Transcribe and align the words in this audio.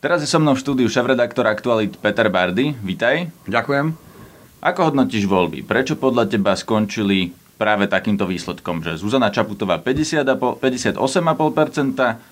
Teraz 0.00 0.24
je 0.24 0.32
so 0.32 0.40
mnou 0.40 0.56
v 0.56 0.64
štúdiu 0.64 0.88
šéf-redaktor 0.88 1.44
Aktualit 1.44 1.92
Peter 2.00 2.32
Bardy. 2.32 2.72
Vítaj. 2.72 3.28
Ďakujem. 3.44 3.92
Ako 4.64 4.88
hodnotíš 4.88 5.28
voľby? 5.28 5.60
Prečo 5.60 5.92
podľa 5.92 6.24
teba 6.24 6.56
skončili 6.56 7.36
práve 7.60 7.84
takýmto 7.84 8.24
výsledkom, 8.24 8.80
že 8.80 8.96
Zuzana 8.96 9.28
Čaputová 9.28 9.76
58,5%, 9.76 10.96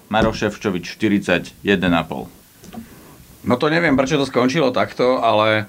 Maroš 0.09 0.49
Ševčovič 0.49 0.97
41,5%? 0.97 3.45
No 3.45 3.55
to 3.61 3.69
neviem, 3.69 4.01
prečo 4.01 4.17
to 4.17 4.25
skončilo 4.25 4.73
takto, 4.73 5.21
ale 5.21 5.69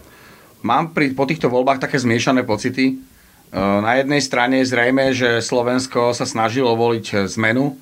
mám 0.63 0.95
pri, 0.95 1.11
po 1.11 1.27
týchto 1.27 1.51
voľbách 1.51 1.83
také 1.83 1.99
zmiešané 1.99 2.47
pocity. 2.47 2.95
E, 2.95 3.59
na 3.59 3.99
jednej 3.99 4.23
strane 4.23 4.63
je 4.63 4.71
zrejme, 4.71 5.11
že 5.11 5.43
Slovensko 5.43 6.15
sa 6.15 6.23
snažilo 6.23 6.79
voliť 6.79 7.27
zmenu 7.27 7.75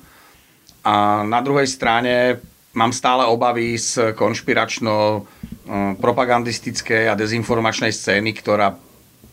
a 0.82 1.22
na 1.22 1.38
druhej 1.38 1.70
strane 1.70 2.42
mám 2.76 2.92
stále 2.92 3.24
obavy 3.24 3.78
z 3.78 4.12
konšpiračno 4.16 5.24
propagandistickej 6.00 7.12
a 7.12 7.18
dezinformačnej 7.18 7.92
scény, 7.92 8.32
ktorá 8.36 8.76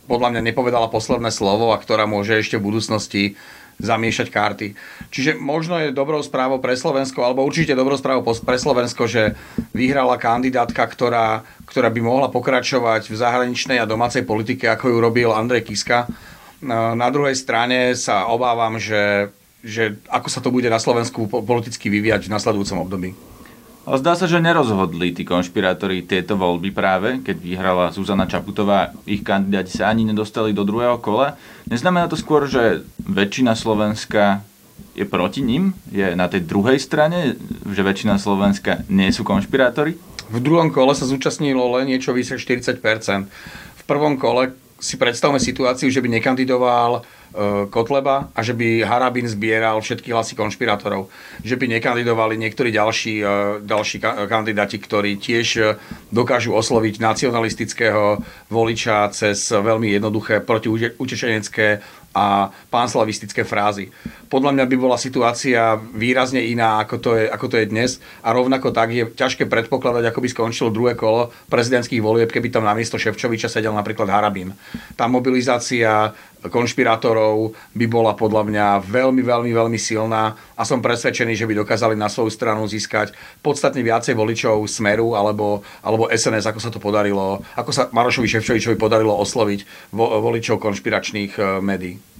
podľa 0.06 0.38
mňa 0.38 0.42
nepovedala 0.52 0.92
posledné 0.92 1.34
slovo 1.34 1.74
a 1.74 1.82
ktorá 1.82 2.06
môže 2.06 2.38
ešte 2.38 2.62
v 2.62 2.68
budúcnosti 2.70 3.24
zamiešať 3.76 4.28
karty. 4.32 4.68
Čiže 5.12 5.36
možno 5.36 5.76
je 5.84 5.92
dobrou 5.92 6.24
správou 6.24 6.64
pre 6.64 6.80
Slovensko, 6.80 7.28
alebo 7.28 7.44
určite 7.44 7.76
dobrou 7.76 8.00
správou 8.00 8.24
pre 8.24 8.56
Slovensko, 8.56 9.04
že 9.04 9.36
vyhrala 9.76 10.16
kandidátka, 10.16 10.80
ktorá, 10.88 11.44
ktorá 11.68 11.92
by 11.92 12.00
mohla 12.00 12.32
pokračovať 12.32 13.12
v 13.12 13.16
zahraničnej 13.20 13.84
a 13.84 13.90
domácej 13.90 14.24
politike, 14.24 14.72
ako 14.72 14.96
ju 14.96 14.98
robil 15.04 15.30
Andrej 15.36 15.68
Kiska. 15.68 16.08
Na 16.64 17.10
druhej 17.12 17.36
strane 17.36 18.00
sa 18.00 18.32
obávam, 18.32 18.80
že, 18.80 19.28
že 19.66 19.98
ako 20.14 20.30
sa 20.30 20.40
to 20.46 20.54
bude 20.54 20.70
na 20.70 20.78
Slovensku 20.78 21.26
politicky 21.26 21.90
vyvíjať 21.90 22.30
v 22.30 22.34
nasledujúcom 22.38 22.86
období. 22.86 23.18
Zdá 23.86 24.18
sa, 24.18 24.26
že 24.26 24.42
nerozhodli 24.42 25.14
tí 25.14 25.22
konšpirátori 25.22 26.02
tieto 26.02 26.34
voľby 26.34 26.74
práve, 26.74 27.22
keď 27.22 27.38
vyhrala 27.38 27.94
Zuzana 27.94 28.26
Čaputová. 28.26 28.90
Ich 29.06 29.22
kandidáti 29.22 29.78
sa 29.78 29.94
ani 29.94 30.10
nedostali 30.10 30.58
do 30.58 30.66
druhého 30.66 30.98
kola. 30.98 31.38
Neznamená 31.70 32.10
to 32.10 32.18
skôr, 32.18 32.50
že 32.50 32.82
väčšina 33.06 33.54
Slovenska 33.54 34.42
je 34.98 35.06
proti 35.06 35.46
ním? 35.46 35.78
Je 35.94 36.18
na 36.18 36.26
tej 36.26 36.50
druhej 36.50 36.82
strane, 36.82 37.38
že 37.62 37.86
väčšina 37.86 38.18
Slovenska 38.18 38.82
nie 38.90 39.14
sú 39.14 39.22
konšpirátori? 39.22 40.02
V 40.34 40.42
druhom 40.42 40.74
kole 40.74 40.98
sa 40.98 41.06
zúčastnilo 41.06 41.70
len 41.78 41.86
niečo 41.86 42.10
vyše 42.10 42.42
40%. 42.42 42.82
V 43.78 43.84
prvom 43.86 44.18
kole 44.18 44.58
si 44.76 45.00
predstavme 45.00 45.40
situáciu, 45.40 45.88
že 45.88 46.04
by 46.04 46.20
nekandidoval 46.20 47.06
E, 47.36 47.68
Kotleba 47.68 48.32
a 48.32 48.40
že 48.40 48.56
by 48.56 48.88
Harabin 48.88 49.28
zbieral 49.28 49.84
všetky 49.84 50.16
hlasy 50.16 50.40
konšpirátorov. 50.40 51.12
Že 51.44 51.60
by 51.60 51.66
nekandidovali 51.78 52.40
niektorí 52.40 52.72
ďalší, 52.72 53.16
e, 53.20 53.26
ďalší 53.68 54.00
kandidáti, 54.32 54.80
ktorí 54.80 55.20
tiež 55.20 55.48
e, 55.60 55.64
dokážu 56.16 56.56
osloviť 56.56 57.04
nacionalistického 57.04 58.24
voliča 58.48 59.12
cez 59.12 59.52
veľmi 59.52 59.92
jednoduché 60.00 60.40
protiutečenecké 60.48 61.84
a 62.16 62.48
pánslavistické 62.72 63.44
frázy. 63.44 63.92
Podľa 64.36 64.52
mňa 64.52 64.66
by 64.68 64.76
bola 64.76 65.00
situácia 65.00 65.80
výrazne 65.96 66.44
iná, 66.44 66.84
ako 66.84 66.96
to, 67.00 67.12
je, 67.16 67.24
ako 67.32 67.48
to 67.48 67.56
je 67.56 67.72
dnes 67.72 68.04
a 68.20 68.36
rovnako 68.36 68.76
tak 68.76 68.92
je 68.92 69.08
ťažké 69.08 69.48
predpokladať, 69.48 70.12
ako 70.12 70.20
by 70.20 70.28
skončilo 70.28 70.76
druhé 70.76 71.00
kolo 71.00 71.32
prezidentských 71.48 72.04
volieb, 72.04 72.28
keby 72.28 72.52
tam 72.52 72.68
namiesto 72.68 73.00
Ševčoviča 73.00 73.48
sedel 73.48 73.72
napríklad 73.72 74.12
Harabín. 74.12 74.52
Tá 75.00 75.08
mobilizácia 75.08 76.12
konšpirátorov 76.52 77.56
by 77.80 77.86
bola 77.88 78.12
podľa 78.12 78.44
mňa 78.44 78.68
veľmi, 78.84 79.24
veľmi, 79.24 79.56
veľmi 79.56 79.80
silná 79.80 80.36
a 80.60 80.68
som 80.68 80.84
presvedčený, 80.84 81.40
že 81.40 81.48
by 81.48 81.64
dokázali 81.64 81.96
na 81.96 82.12
svoju 82.12 82.28
stranu 82.28 82.68
získať 82.68 83.16
podstatne 83.40 83.80
viacej 83.88 84.20
voličov 84.20 84.68
Smeru 84.68 85.16
alebo, 85.16 85.64
alebo 85.80 86.12
SNS, 86.12 86.52
ako 86.52 86.60
sa 86.60 86.76
to 86.76 86.84
podarilo, 86.84 87.40
ako 87.56 87.72
sa 87.72 87.88
Marošovi 87.88 88.28
Ševčovičovi 88.28 88.76
podarilo 88.76 89.16
osloviť 89.16 89.96
vo, 89.96 90.20
voličov 90.20 90.60
konšpiračných 90.60 91.40
e, 91.40 91.44
médií. 91.64 92.15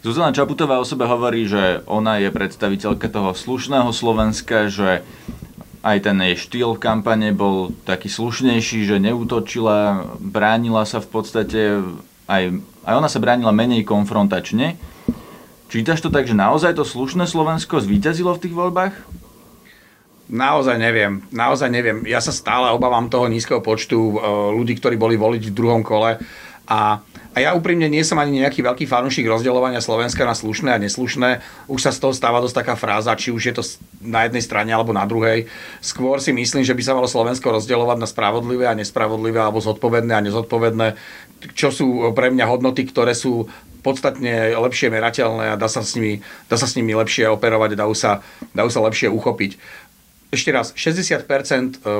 Zuzana 0.00 0.32
Čaputová 0.32 0.80
o 0.80 0.88
sebe 0.88 1.04
hovorí, 1.04 1.44
že 1.44 1.84
ona 1.84 2.16
je 2.16 2.32
predstaviteľka 2.32 3.12
toho 3.12 3.36
slušného 3.36 3.92
Slovenska, 3.92 4.72
že 4.72 5.04
aj 5.84 6.08
ten 6.08 6.16
jej 6.24 6.36
štýl 6.40 6.80
kampane 6.80 7.36
bol 7.36 7.76
taký 7.84 8.08
slušnejší, 8.08 8.88
že 8.88 8.96
neútočila, 8.96 10.08
bránila 10.16 10.88
sa 10.88 11.04
v 11.04 11.08
podstate 11.08 11.60
aj, 12.24 12.42
aj 12.88 12.94
ona 12.96 13.08
sa 13.12 13.20
bránila 13.20 13.52
menej 13.52 13.84
konfrontačne. 13.84 14.80
Čítaš 15.68 16.00
to 16.00 16.08
tak, 16.08 16.24
že 16.24 16.32
naozaj 16.32 16.80
to 16.80 16.84
slušné 16.88 17.28
Slovensko 17.28 17.84
zvíťazilo 17.84 18.32
v 18.32 18.42
tých 18.42 18.54
voľbách? 18.56 18.94
Naozaj 20.30 20.80
neviem, 20.80 21.26
naozaj 21.28 21.68
neviem. 21.68 22.08
Ja 22.08 22.24
sa 22.24 22.32
stále 22.32 22.72
obávam 22.72 23.10
toho 23.10 23.26
nízkeho 23.26 23.60
počtu 23.60 23.98
e, 23.98 24.14
ľudí, 24.54 24.78
ktorí 24.78 24.94
boli 24.94 25.18
voliť 25.18 25.50
v 25.50 25.56
druhom 25.56 25.82
kole 25.82 26.22
a 26.70 27.02
a 27.30 27.38
ja 27.38 27.54
úprimne 27.54 27.86
nie 27.86 28.02
som 28.02 28.18
ani 28.18 28.42
nejaký 28.42 28.58
veľký 28.58 28.90
fanúšik 28.90 29.22
rozdeľovania 29.30 29.78
Slovenska 29.78 30.26
na 30.26 30.34
slušné 30.34 30.74
a 30.74 30.82
neslušné. 30.82 31.38
Už 31.70 31.78
sa 31.78 31.94
z 31.94 32.02
toho 32.02 32.10
stáva 32.10 32.42
dosť 32.42 32.66
taká 32.66 32.74
fráza, 32.74 33.14
či 33.14 33.30
už 33.30 33.42
je 33.46 33.54
to 33.54 33.62
na 34.02 34.26
jednej 34.26 34.42
strane 34.42 34.74
alebo 34.74 34.90
na 34.90 35.06
druhej. 35.06 35.46
Skôr 35.78 36.18
si 36.18 36.34
myslím, 36.34 36.66
že 36.66 36.74
by 36.74 36.82
sa 36.82 36.96
malo 36.98 37.06
Slovensko 37.06 37.54
rozdeľovať 37.54 37.98
na 38.02 38.10
spravodlivé 38.10 38.66
a 38.66 38.74
nespravodlivé 38.74 39.38
alebo 39.38 39.62
zodpovedné 39.62 40.10
a 40.10 40.24
nezodpovedné, 40.26 40.98
čo 41.54 41.70
sú 41.70 42.10
pre 42.18 42.34
mňa 42.34 42.50
hodnoty, 42.50 42.82
ktoré 42.90 43.14
sú 43.14 43.46
podstatne 43.80 44.50
lepšie 44.58 44.90
merateľné 44.90 45.54
a 45.54 45.60
dá 45.60 45.70
sa 45.70 45.86
s 45.86 45.96
nimi, 45.96 46.20
dá 46.50 46.58
sa 46.58 46.68
s 46.68 46.76
nimi 46.76 46.92
lepšie 46.92 47.30
operovať, 47.30 47.78
dajú 47.78 47.94
sa, 47.96 48.20
dajú 48.52 48.68
sa 48.68 48.84
lepšie 48.84 49.08
uchopiť 49.08 49.56
ešte 50.30 50.50
raz, 50.54 50.70
60% 50.72 51.26
e, 51.26 51.98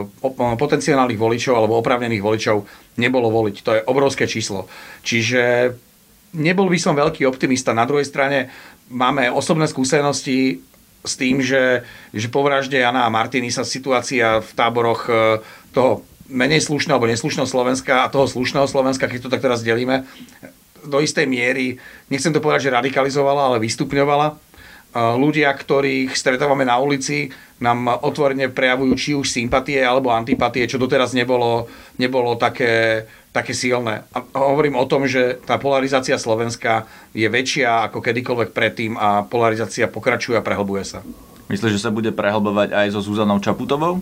potenciálnych 0.55 1.19
voličov 1.19 1.55
alebo 1.59 1.83
oprávnených 1.83 2.23
voličov 2.23 2.57
nebolo 2.97 3.27
voliť. 3.29 3.57
To 3.67 3.71
je 3.75 3.87
obrovské 3.91 4.31
číslo. 4.31 4.71
Čiže 5.03 5.75
nebol 6.39 6.71
by 6.71 6.79
som 6.79 6.95
veľký 6.95 7.27
optimista. 7.27 7.75
Na 7.75 7.91
druhej 7.91 8.07
strane 8.07 8.55
máme 8.87 9.27
osobné 9.35 9.67
skúsenosti 9.67 10.63
s 11.03 11.19
tým, 11.19 11.43
že, 11.43 11.83
že 12.15 12.31
po 12.31 12.47
vražde 12.47 12.79
Jana 12.79 13.09
a 13.09 13.11
Martiny 13.11 13.51
sa 13.51 13.67
situácia 13.67 14.39
v 14.39 14.51
táboroch 14.55 15.11
e, 15.11 15.43
toho 15.75 16.07
menej 16.31 16.63
slušného 16.63 16.95
alebo 16.95 17.11
neslušného 17.11 17.51
Slovenska 17.51 18.07
a 18.07 18.13
toho 18.15 18.31
slušného 18.31 18.71
Slovenska, 18.71 19.11
keď 19.11 19.27
to 19.27 19.33
tak 19.35 19.43
teraz 19.43 19.67
delíme, 19.67 20.07
do 20.87 21.03
istej 21.03 21.27
miery, 21.29 21.77
nechcem 22.09 22.33
to 22.33 22.41
povedať, 22.41 22.71
že 22.71 22.77
radikalizovala, 22.79 23.53
ale 23.53 23.59
vystupňovala 23.61 24.50
ľudia, 24.95 25.51
ktorých 25.55 26.15
stretávame 26.15 26.67
na 26.67 26.79
ulici, 26.83 27.31
nám 27.61 28.01
otvorene 28.01 28.49
prejavujú 28.49 28.93
či 28.97 29.11
už 29.13 29.29
sympatie 29.29 29.79
alebo 29.85 30.11
antipatie, 30.11 30.65
čo 30.65 30.81
doteraz 30.81 31.13
nebolo, 31.13 31.69
nebolo 32.01 32.35
také, 32.41 33.05
také 33.31 33.53
silné. 33.53 34.09
A 34.17 34.25
hovorím 34.33 34.81
o 34.81 34.89
tom, 34.89 35.05
že 35.05 35.37
tá 35.45 35.61
polarizácia 35.61 36.17
Slovenska 36.17 36.89
je 37.13 37.29
väčšia 37.29 37.93
ako 37.93 38.01
kedykoľvek 38.01 38.51
predtým 38.57 38.97
a 38.97 39.23
polarizácia 39.29 39.93
pokračuje 39.93 40.41
a 40.41 40.47
prehlbuje 40.47 40.85
sa. 40.89 41.05
Myslíš, 41.53 41.77
že 41.77 41.85
sa 41.85 41.93
bude 41.93 42.15
prehlbovať 42.15 42.73
aj 42.73 42.87
so 42.95 43.03
Zuzanou 43.03 43.43
Čaputovou? 43.43 44.01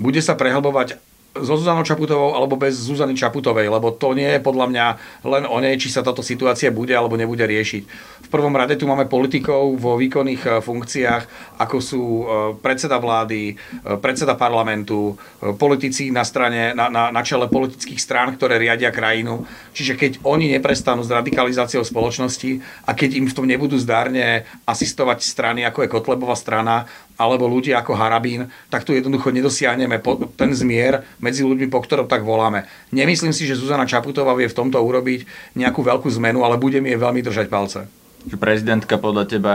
Bude 0.00 0.18
sa 0.18 0.34
prehlbovať 0.34 0.98
so 1.34 1.58
Zuzanou 1.58 1.82
Čaputovou 1.82 2.38
alebo 2.38 2.54
bez 2.54 2.78
Zuzany 2.78 3.18
Čaputovej, 3.18 3.66
lebo 3.66 3.90
to 3.90 4.14
nie 4.14 4.38
je 4.38 4.38
podľa 4.38 4.66
mňa 4.70 4.86
len 5.26 5.44
o 5.50 5.58
nej, 5.58 5.74
či 5.74 5.90
sa 5.90 6.06
táto 6.06 6.22
situácia 6.22 6.70
bude 6.70 6.94
alebo 6.94 7.18
nebude 7.18 7.42
riešiť. 7.42 7.82
V 8.24 8.28
prvom 8.30 8.54
rade 8.54 8.78
tu 8.78 8.86
máme 8.86 9.10
politikov 9.10 9.74
vo 9.74 9.98
výkonných 9.98 10.42
e, 10.46 10.50
funkciách, 10.62 11.22
ako 11.58 11.76
sú 11.82 12.02
e, 12.02 12.24
predseda 12.62 13.02
vlády, 13.02 13.50
e, 13.50 13.54
predseda 13.98 14.38
parlamentu, 14.38 15.18
politici 15.58 16.14
na, 16.14 16.22
strane, 16.22 16.70
na, 16.72 16.86
na, 16.86 17.10
na 17.10 17.22
čele 17.26 17.50
politických 17.50 17.98
strán, 17.98 18.30
ktoré 18.38 18.62
riadia 18.62 18.94
krajinu. 18.94 19.42
Čiže 19.74 19.98
keď 19.98 20.12
oni 20.22 20.54
neprestanú 20.54 21.02
s 21.02 21.10
radikalizáciou 21.10 21.82
spoločnosti 21.82 22.62
a 22.86 22.94
keď 22.94 23.10
im 23.18 23.26
v 23.26 23.36
tom 23.36 23.46
nebudú 23.46 23.74
zdárne 23.76 24.46
asistovať 24.64 25.18
strany, 25.20 25.60
ako 25.66 25.82
je 25.84 25.92
Kotlebová 25.92 26.38
strana, 26.38 26.86
alebo 27.14 27.46
ľudia 27.46 27.78
ako 27.78 27.94
Harabín, 27.94 28.50
tak 28.66 28.82
tu 28.82 28.90
jednoducho 28.90 29.30
nedosiahneme 29.30 30.02
ten 30.34 30.50
zmier 30.50 31.06
medzi 31.22 31.46
ľuďmi, 31.46 31.70
po 31.70 31.78
ktorom 31.78 32.10
tak 32.10 32.26
voláme. 32.26 32.66
Nemyslím 32.90 33.30
si, 33.30 33.46
že 33.46 33.54
Zuzana 33.58 33.86
Čaputová 33.86 34.34
vie 34.34 34.50
v 34.50 34.58
tomto 34.58 34.82
urobiť 34.82 35.54
nejakú 35.54 35.80
veľkú 35.82 36.10
zmenu, 36.18 36.42
ale 36.42 36.58
bude 36.58 36.82
mi 36.82 36.90
jej 36.90 36.98
veľmi 36.98 37.22
držať 37.22 37.46
palce. 37.46 37.86
Prezidentka 38.34 38.98
podľa 38.98 39.24
teba 39.30 39.54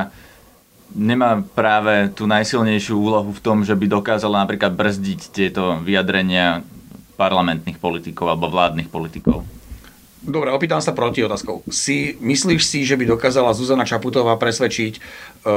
nemá 0.95 1.43
práve 1.53 2.09
tú 2.15 2.25
najsilnejšiu 2.25 2.95
úlohu 2.95 3.29
v 3.35 3.43
tom, 3.43 3.61
že 3.67 3.75
by 3.75 3.85
dokázala 3.91 4.41
napríklad 4.45 4.73
brzdiť 4.73 5.19
tieto 5.29 5.77
vyjadrenia 5.83 6.63
parlamentných 7.19 7.77
politikov 7.77 8.31
alebo 8.31 8.47
vládnych 8.47 8.87
politikov? 8.87 9.43
Dobre, 10.19 10.51
opýtam 10.51 10.83
sa 10.83 10.91
proti 10.91 11.23
otázkou. 11.23 11.63
Si, 11.71 12.19
myslíš 12.19 12.61
si, 12.63 12.83
že 12.83 12.99
by 12.99 13.07
dokázala 13.07 13.55
Zuzana 13.55 13.87
Čaputová 13.87 14.35
presvedčiť 14.35 14.93
e, 14.95 15.01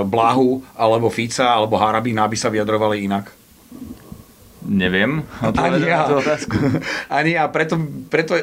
Blahu 0.06 0.62
alebo 0.78 1.10
Fica 1.10 1.50
alebo 1.50 1.74
Harabina, 1.82 2.30
aby 2.30 2.38
sa 2.38 2.46
vyjadrovali 2.46 3.02
inak? 3.02 3.34
Neviem. 4.62 5.26
Ani 5.42 5.82
ja. 5.82 6.06
otázku. 6.06 6.54
Ani 7.18 7.34
ja, 7.34 7.50
preto, 7.50 7.74
preto 8.06 8.38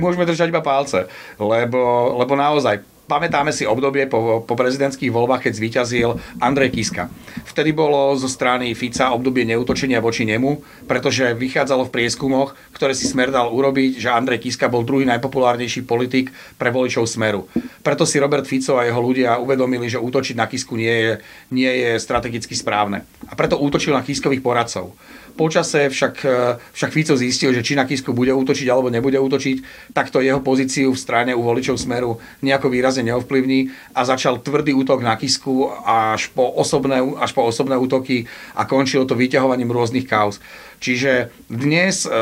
môžeme 0.00 0.24
držať 0.24 0.48
iba 0.48 0.64
palce. 0.64 1.04
Lebo, 1.36 2.16
lebo 2.16 2.32
naozaj 2.32 2.80
pamätáme 3.12 3.52
si 3.52 3.68
obdobie 3.68 4.08
po, 4.08 4.40
po 4.40 4.54
prezidentských 4.56 5.12
voľbách, 5.12 5.44
keď 5.44 5.52
zvíťazil 5.52 6.16
Andrej 6.40 6.72
Kiska. 6.72 7.12
Vtedy 7.44 7.76
bolo 7.76 8.16
zo 8.16 8.24
strany 8.24 8.72
Fica 8.72 9.12
obdobie 9.12 9.44
neutočenia 9.44 10.00
voči 10.00 10.24
nemu, 10.24 10.64
pretože 10.88 11.36
vychádzalo 11.36 11.92
v 11.92 11.92
prieskumoch, 11.92 12.56
ktoré 12.72 12.96
si 12.96 13.04
Smer 13.04 13.28
dal 13.28 13.52
urobiť, 13.52 14.00
že 14.00 14.08
Andrej 14.08 14.48
Kiska 14.48 14.72
bol 14.72 14.88
druhý 14.88 15.04
najpopulárnejší 15.04 15.84
politik 15.84 16.32
pre 16.56 16.72
voličov 16.72 17.04
Smeru. 17.04 17.44
Preto 17.84 18.08
si 18.08 18.16
Robert 18.16 18.48
Fico 18.48 18.80
a 18.80 18.88
jeho 18.88 19.02
ľudia 19.04 19.36
uvedomili, 19.36 19.92
že 19.92 20.00
útočiť 20.00 20.38
na 20.38 20.48
Kisku 20.48 20.80
nie 20.80 20.88
je, 20.88 21.12
nie 21.52 21.68
je 21.68 22.00
strategicky 22.00 22.56
správne. 22.56 23.04
A 23.28 23.36
preto 23.36 23.60
útočil 23.60 23.92
na 23.92 24.00
Kiskových 24.00 24.40
poradcov. 24.40 24.96
Počase 25.32 25.88
však, 25.88 26.14
e, 26.24 26.38
však 26.72 26.90
Fico 26.92 27.16
zistil, 27.16 27.56
že 27.56 27.64
či 27.64 27.72
na 27.72 27.88
Kisku 27.88 28.12
bude 28.12 28.32
útočiť 28.32 28.68
alebo 28.68 28.92
nebude 28.92 29.16
útočiť, 29.16 29.90
tak 29.96 30.12
to 30.12 30.20
jeho 30.20 30.44
pozíciu 30.44 30.92
v 30.92 30.98
strane 31.00 31.32
u 31.32 31.40
voličov 31.40 31.80
Smeru 31.80 32.20
nejako 32.44 32.68
výrazne 32.68 33.08
neovplyvní 33.08 33.72
a 33.96 34.04
začal 34.04 34.44
tvrdý 34.44 34.76
útok 34.76 35.00
na 35.00 35.16
Kisku 35.16 35.72
až 35.84 36.28
po 36.36 36.44
osobné, 36.44 37.00
až 37.16 37.32
po 37.32 37.48
osobné 37.48 37.80
útoky 37.80 38.28
a 38.54 38.68
končilo 38.68 39.08
to 39.08 39.16
vyťahovaním 39.16 39.72
rôznych 39.72 40.04
kauz. 40.04 40.38
Čiže 40.84 41.32
dnes 41.48 42.04
e, 42.04 42.12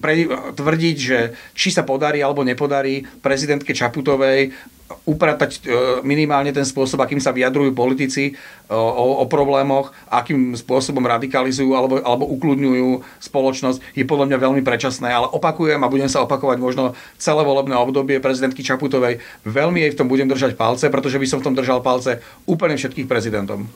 pre, 0.00 0.24
tvrdiť, 0.56 0.96
že 0.96 1.36
či 1.52 1.68
sa 1.68 1.84
podarí 1.84 2.24
alebo 2.24 2.40
nepodarí 2.40 3.04
prezidentke 3.20 3.76
Čaputovej 3.76 4.56
upratať 5.06 5.50
e, 5.50 5.58
minimálne 6.02 6.50
ten 6.50 6.66
spôsob, 6.66 7.00
akým 7.00 7.22
sa 7.22 7.30
vyjadrujú 7.30 7.72
politici 7.72 8.32
e, 8.32 8.32
o, 8.70 9.22
o 9.22 9.24
problémoch, 9.30 9.94
akým 10.10 10.54
spôsobom 10.58 11.02
radikalizujú 11.06 11.72
alebo, 11.74 12.02
alebo 12.02 12.26
ukludňujú 12.26 13.20
spoločnosť, 13.22 13.78
je 13.94 14.04
podľa 14.04 14.30
mňa 14.30 14.38
veľmi 14.38 14.62
predčasné. 14.66 15.08
Ale 15.10 15.30
opakujem 15.30 15.80
a 15.80 15.92
budem 15.92 16.10
sa 16.10 16.22
opakovať 16.26 16.58
možno 16.58 16.98
celé 17.16 17.42
volebné 17.46 17.74
obdobie 17.78 18.18
prezidentky 18.18 18.66
Čaputovej. 18.66 19.22
Veľmi 19.46 19.82
jej 19.86 19.92
v 19.94 19.98
tom 19.98 20.10
budem 20.10 20.28
držať 20.28 20.58
palce, 20.58 20.86
pretože 20.90 21.18
by 21.18 21.26
som 21.26 21.38
v 21.38 21.46
tom 21.50 21.54
držal 21.54 21.80
palce 21.80 22.22
úplne 22.46 22.74
všetkých 22.74 23.06
prezidentom. 23.06 23.70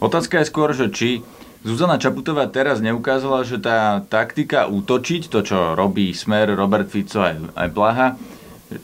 Otázka 0.00 0.40
je 0.40 0.48
skôr, 0.48 0.72
že 0.72 0.88
či 0.88 1.20
Zuzana 1.60 2.00
Čaputová 2.00 2.48
teraz 2.48 2.80
neukázala, 2.80 3.44
že 3.44 3.60
tá 3.60 4.00
taktika 4.00 4.64
útočiť, 4.64 5.28
to 5.28 5.44
čo 5.44 5.76
robí 5.76 6.16
Smer, 6.16 6.56
Robert 6.56 6.88
Fico 6.88 7.20
aj, 7.20 7.52
aj 7.52 7.68
Blaha, 7.68 8.16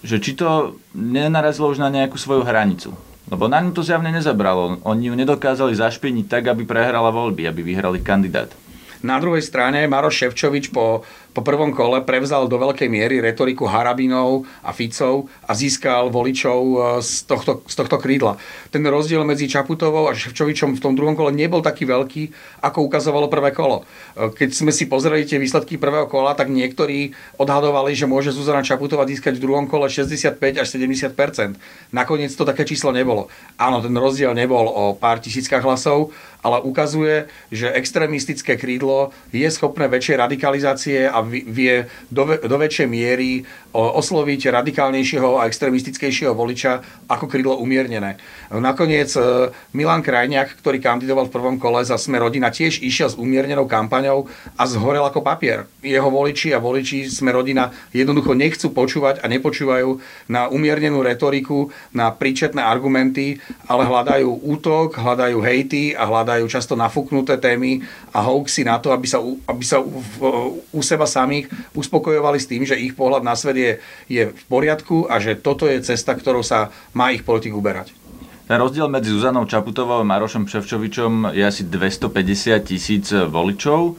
že 0.03 0.17
či 0.19 0.35
to 0.35 0.79
nenarazilo 0.95 1.71
už 1.71 1.79
na 1.79 1.91
nejakú 1.91 2.19
svoju 2.19 2.43
hranicu. 2.43 2.95
Lebo 3.27 3.51
na 3.51 3.59
ňu 3.59 3.75
to 3.75 3.83
zjavne 3.83 4.15
nezabralo. 4.15 4.79
Oni 4.87 5.11
ju 5.11 5.15
nedokázali 5.19 5.75
zašpiniť 5.75 6.27
tak, 6.31 6.47
aby 6.47 6.63
prehrala 6.63 7.11
voľby, 7.11 7.47
aby 7.47 7.63
vyhrali 7.67 7.99
kandidát. 7.99 8.55
Na 9.03 9.19
druhej 9.19 9.43
strane 9.43 9.85
Maroš 9.91 10.25
Ševčovič 10.25 10.71
po 10.73 11.03
po 11.37 11.45
prvom 11.45 11.69
kole 11.77 12.01
prevzal 12.01 12.49
do 12.49 12.57
veľkej 12.57 12.89
miery 12.89 13.21
retoriku 13.21 13.69
Harabinov 13.69 14.49
a 14.65 14.73
Ficov 14.73 15.29
a 15.45 15.53
získal 15.53 16.09
voličov 16.09 16.61
e, 16.65 16.77
z 17.05 17.29
tohto, 17.29 17.61
z 17.69 17.75
tohto 17.77 18.01
krídla. 18.01 18.41
Ten 18.73 18.81
rozdiel 18.89 19.21
medzi 19.29 19.45
Čaputovou 19.45 20.09
a 20.09 20.17
Ševčovičom 20.17 20.73
v 20.73 20.81
tom 20.81 20.97
druhom 20.97 21.13
kole 21.13 21.37
nebol 21.37 21.61
taký 21.61 21.85
veľký, 21.85 22.33
ako 22.65 22.89
ukazovalo 22.89 23.29
prvé 23.29 23.53
kolo. 23.53 23.85
E, 24.17 24.33
keď 24.33 24.57
sme 24.57 24.73
si 24.73 24.89
pozreli 24.89 25.29
tie 25.29 25.37
výsledky 25.37 25.77
prvého 25.77 26.09
kola, 26.09 26.33
tak 26.33 26.49
niektorí 26.49 27.13
odhadovali, 27.37 27.93
že 27.93 28.09
môže 28.09 28.33
Zuzana 28.33 28.65
Čaputová 28.65 29.05
získať 29.05 29.37
v 29.37 29.45
druhom 29.45 29.69
kole 29.69 29.93
65 29.93 30.41
až 30.41 30.67
70% 30.73 31.61
Nakoniec 31.93 32.33
to 32.33 32.49
také 32.49 32.65
číslo 32.65 32.95
nebolo. 32.95 33.29
Áno, 33.61 33.85
ten 33.85 33.93
rozdiel 33.93 34.33
nebol 34.33 34.65
o 34.67 34.97
pár 34.97 35.21
tisíckach 35.21 35.61
hlasov, 35.61 36.15
ale 36.47 36.63
ukazuje, 36.63 37.27
že 37.51 37.75
extrémistické 37.75 38.55
krídlo 38.55 39.11
je 39.35 39.47
schopné 39.51 39.91
väčšej 39.91 40.17
radikalizácie 40.23 40.99
a 41.11 41.19
vie 41.29 41.91
do, 42.09 42.25
do 42.39 42.57
väčšej 42.57 42.89
miery 42.89 43.43
osloviť 43.77 44.49
radikálnejšieho 44.49 45.37
a 45.37 45.47
extremistickejšieho 45.51 46.33
voliča 46.33 46.81
ako 47.13 47.29
krídlo 47.29 47.61
umiernené. 47.61 48.17
Nakoniec 48.49 49.13
e, 49.19 49.53
Milan 49.77 50.01
Krajniak, 50.01 50.57
ktorý 50.63 50.81
kandidoval 50.81 51.29
v 51.29 51.35
prvom 51.35 51.57
kole 51.61 51.85
za 51.85 52.01
Sme 52.01 52.17
rodina, 52.17 52.49
tiež 52.49 52.81
išiel 52.81 53.13
s 53.13 53.21
umiernenou 53.21 53.69
kampaňou 53.69 54.31
a 54.57 54.63
zhorel 54.65 55.05
ako 55.05 55.21
papier. 55.21 55.69
Jeho 55.85 56.09
voliči 56.09 56.57
a 56.57 56.63
voliči 56.63 57.11
Sme 57.11 57.35
rodina 57.37 57.75
jednoducho 57.93 58.33
nechcú 58.33 58.73
počúvať 58.73 59.21
a 59.21 59.27
nepočúvajú 59.29 60.01
na 60.31 60.49
umiernenú 60.49 61.05
retoriku, 61.05 61.69
na 61.93 62.09
príčetné 62.15 62.63
argumenty, 62.63 63.43
ale 63.69 63.85
hľadajú 63.85 64.47
útok, 64.47 64.97
hľadajú 64.97 65.39
hejty 65.43 65.93
a 65.93 66.09
hľadajú 66.09 66.47
často 66.49 66.79
nafúknuté 66.79 67.37
témy 67.37 67.85
a 68.15 68.25
hoaxy 68.25 68.65
na 68.65 68.81
to, 68.81 68.95
aby 68.95 69.07
sa, 69.11 69.19
aby 69.21 69.65
sa 69.67 69.83
u, 69.83 70.01
u 70.73 70.81
seba 70.81 71.05
samých 71.17 71.49
uspokojovali 71.73 72.37
s 72.37 72.49
tým, 72.49 72.69
že 72.69 72.77
ich 72.77 72.93
pohľad 72.93 73.25
na 73.25 73.33
svet 73.33 73.57
je, 73.57 73.73
je 74.13 74.23
v 74.31 74.43
poriadku 74.53 75.09
a 75.09 75.17
že 75.17 75.41
toto 75.41 75.65
je 75.65 75.81
cesta, 75.81 76.13
ktorou 76.13 76.45
sa 76.45 76.69
má 76.93 77.11
ich 77.17 77.25
politik 77.25 77.57
uberať. 77.57 77.97
Ten 78.47 78.63
rozdiel 78.63 78.87
medzi 78.87 79.11
Zuzanou 79.11 79.43
Čaputovou 79.43 79.99
a 79.99 80.07
Marošom 80.07 80.47
Ševčovičom 80.47 81.35
je 81.35 81.43
asi 81.43 81.67
250 81.67 82.63
tisíc 82.63 83.11
voličov. 83.11 83.99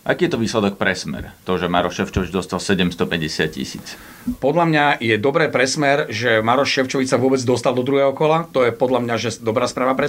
Aký 0.00 0.24
je 0.24 0.32
to 0.32 0.40
výsledok 0.40 0.80
pre 0.80 0.96
Smer? 0.96 1.36
To, 1.44 1.60
že 1.60 1.68
Maroš 1.68 2.00
Ševčovič 2.00 2.32
dostal 2.32 2.56
750 2.56 3.52
tisíc. 3.52 4.00
Podľa 4.40 4.64
mňa 4.64 4.84
je 4.96 5.20
dobré 5.20 5.52
pre 5.52 5.68
Smer, 5.68 6.08
že 6.08 6.40
Maroš 6.40 6.72
Ševčovič 6.72 7.12
sa 7.12 7.20
vôbec 7.20 7.36
dostal 7.44 7.76
do 7.76 7.84
druhého 7.84 8.16
kola. 8.16 8.48
To 8.56 8.64
je 8.64 8.72
podľa 8.72 9.04
mňa 9.04 9.14
že 9.20 9.44
dobrá 9.44 9.68
správa 9.68 9.92
pre. 9.92 10.08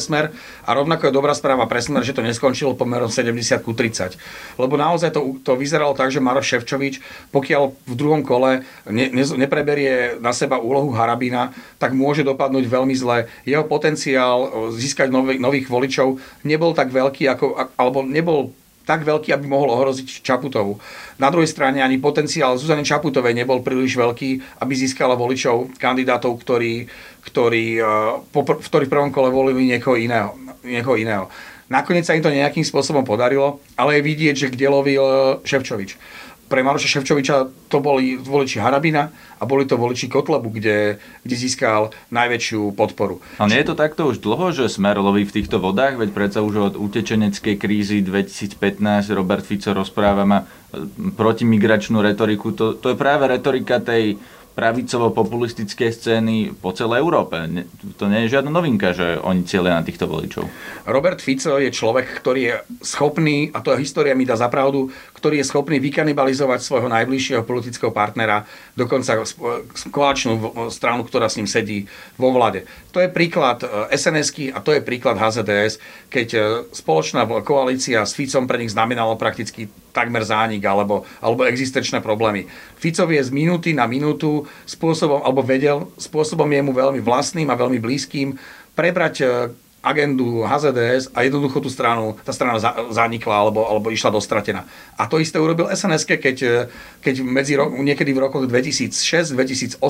A 0.63 0.69
rovnako 0.71 1.11
je 1.11 1.17
dobrá 1.19 1.35
správa 1.35 1.67
pre 1.67 1.83
Smer, 1.83 2.07
že 2.07 2.15
to 2.15 2.23
neskončilo 2.23 2.71
pomerom 2.79 3.11
70 3.11 3.35
ku 3.67 3.75
30. 3.75 4.15
Lebo 4.55 4.79
naozaj 4.79 5.11
to, 5.11 5.43
to 5.43 5.59
vyzeralo 5.59 5.91
tak, 5.91 6.07
že 6.07 6.23
Maroš 6.23 6.55
Ševčovič, 6.55 7.03
pokiaľ 7.35 7.75
v 7.91 7.93
druhom 7.99 8.23
kole 8.23 8.63
ne, 8.87 9.11
ne, 9.11 9.23
nepreberie 9.27 10.15
na 10.23 10.31
seba 10.31 10.55
úlohu 10.55 10.95
Harabina, 10.95 11.51
tak 11.83 11.91
môže 11.91 12.23
dopadnúť 12.23 12.63
veľmi 12.63 12.95
zle. 12.95 13.27
Jeho 13.43 13.67
potenciál 13.67 14.71
získať 14.71 15.11
nových, 15.11 15.43
nových 15.43 15.67
voličov 15.67 16.15
nebol 16.47 16.71
tak 16.71 16.95
veľký, 16.95 17.27
ako, 17.27 17.75
alebo 17.75 18.07
nebol 18.07 18.55
tak 18.85 19.05
veľký, 19.05 19.31
aby 19.31 19.45
mohol 19.45 19.71
ohroziť 19.73 20.25
Čaputovu. 20.25 20.77
Na 21.21 21.29
druhej 21.29 21.49
strane 21.49 21.79
ani 21.81 22.01
potenciál 22.01 22.57
Zuzany 22.57 22.81
Čaputovej 22.81 23.37
nebol 23.37 23.61
príliš 23.61 23.93
veľký, 23.97 24.61
aby 24.61 24.73
získala 24.73 25.13
voličov 25.13 25.77
kandidátov, 25.77 26.37
ktorí, 26.41 26.89
ktorí, 27.25 27.65
eh, 27.77 27.85
v 28.33 28.67
ktorých 28.67 28.91
prvom 28.91 29.13
kole 29.13 29.29
volili 29.29 29.69
niekoho 29.69 29.95
iného. 29.97 30.33
Niekoho 30.61 30.97
iného. 30.97 31.25
Nakoniec 31.71 32.03
sa 32.03 32.13
im 32.13 32.21
to 32.21 32.27
nejakým 32.27 32.67
spôsobom 32.67 33.07
podarilo, 33.07 33.63
ale 33.79 33.97
je 33.97 34.07
vidieť, 34.11 34.35
že 34.35 34.51
kde 34.51 34.67
lovil 34.67 35.03
eh, 35.05 35.15
Ševčovič 35.45 36.20
pre 36.51 36.67
Maroša 36.67 36.99
Ševčoviča 36.99 37.47
to 37.71 37.79
boli 37.79 38.19
voliči 38.19 38.59
Harabina 38.59 39.07
a 39.39 39.43
boli 39.47 39.63
to 39.63 39.79
voliči 39.79 40.11
Kotlebu, 40.11 40.51
kde, 40.51 40.99
kde 41.23 41.35
získal 41.39 41.95
najväčšiu 42.11 42.75
podporu. 42.75 43.23
A 43.39 43.47
nie 43.47 43.63
je 43.63 43.71
to 43.71 43.79
takto 43.79 44.11
už 44.11 44.19
dlho, 44.19 44.51
že 44.51 44.67
Smer 44.67 44.99
loví 44.99 45.23
v 45.23 45.39
týchto 45.39 45.63
vodách? 45.63 45.95
Veď 45.95 46.11
predsa 46.11 46.43
už 46.43 46.55
od 46.59 46.73
utečeneckej 46.75 47.55
krízy 47.55 48.03
2015 48.03 48.59
Robert 49.15 49.47
Fico 49.47 49.71
rozpráva 49.71 50.27
ma 50.27 50.43
protimigračnú 51.15 52.03
retoriku. 52.03 52.51
To, 52.51 52.75
to 52.75 52.91
je 52.91 52.99
práve 52.99 53.31
retorika 53.31 53.79
tej 53.79 54.19
pravicovo-populistické 54.51 55.95
scény 55.95 56.51
po 56.51 56.75
celej 56.75 56.99
Európe. 56.99 57.39
To 57.95 58.05
nie 58.11 58.27
je 58.27 58.35
žiadna 58.35 58.51
novinka, 58.51 58.91
že 58.91 59.15
oni 59.23 59.47
cieľia 59.47 59.79
na 59.79 59.85
týchto 59.87 60.11
voličov. 60.11 60.43
Robert 60.85 61.23
Fico 61.23 61.55
je 61.55 61.71
človek, 61.71 62.19
ktorý 62.19 62.41
je 62.43 62.55
schopný, 62.83 63.47
a 63.55 63.63
to 63.63 63.71
história 63.79 64.11
mi 64.11 64.27
dá 64.27 64.35
zapravdu, 64.35 64.91
ktorý 65.15 65.39
je 65.39 65.49
schopný 65.49 65.79
vykanibalizovať 65.79 66.59
svojho 66.59 66.91
najbližšieho 66.91 67.47
politického 67.47 67.95
partnera, 67.95 68.43
dokonca 68.75 69.23
koaličnú 69.87 70.67
stranu, 70.67 71.07
ktorá 71.07 71.31
s 71.31 71.39
ním 71.39 71.47
sedí 71.47 71.87
vo 72.19 72.35
vlade. 72.35 72.67
To 72.91 72.99
je 72.99 73.07
príklad 73.07 73.63
sns 73.95 74.35
a 74.51 74.59
to 74.59 74.75
je 74.75 74.83
príklad 74.83 75.15
HZDS, 75.15 75.79
keď 76.11 76.27
e, 76.35 76.39
spoločná 76.75 77.23
koalícia 77.39 78.03
s 78.03 78.11
Ficom 78.11 78.43
pre 78.43 78.59
nich 78.59 78.75
znamenalo 78.75 79.15
prakticky 79.15 79.71
takmer 79.95 80.27
zánik 80.27 80.59
alebo, 80.67 81.07
alebo 81.23 81.47
existenčné 81.47 82.03
problémy. 82.03 82.51
Ficovi 82.75 83.15
je 83.15 83.27
z 83.27 83.31
minúty 83.31 83.71
na 83.71 83.87
minútu 83.87 84.43
spôsobom, 84.67 85.23
alebo 85.23 85.39
vedel, 85.39 85.87
spôsobom 85.95 86.47
je 86.51 86.61
mu 86.63 86.75
veľmi 86.75 86.99
vlastným 86.99 87.47
a 87.47 87.59
veľmi 87.59 87.79
blízkym 87.79 88.35
prebrať 88.75 89.15
e, 89.23 89.25
agendu 89.81 90.45
HZDS 90.45 91.09
a 91.17 91.25
jednoducho 91.25 91.57
tú 91.57 91.69
stranu, 91.73 92.13
tá 92.21 92.29
strana 92.29 92.61
zanikla 92.93 93.33
alebo, 93.33 93.65
alebo 93.65 93.89
išla 93.89 94.13
dostratená. 94.13 94.69
A 94.93 95.09
to 95.09 95.17
isté 95.17 95.41
urobil 95.41 95.73
SNS, 95.73 96.05
keď, 96.05 96.37
keď 97.01 97.15
medzi 97.25 97.57
ro- 97.57 97.73
niekedy 97.73 98.13
v 98.13 98.21
rokoch 98.21 98.45
2006-2008 98.45 99.81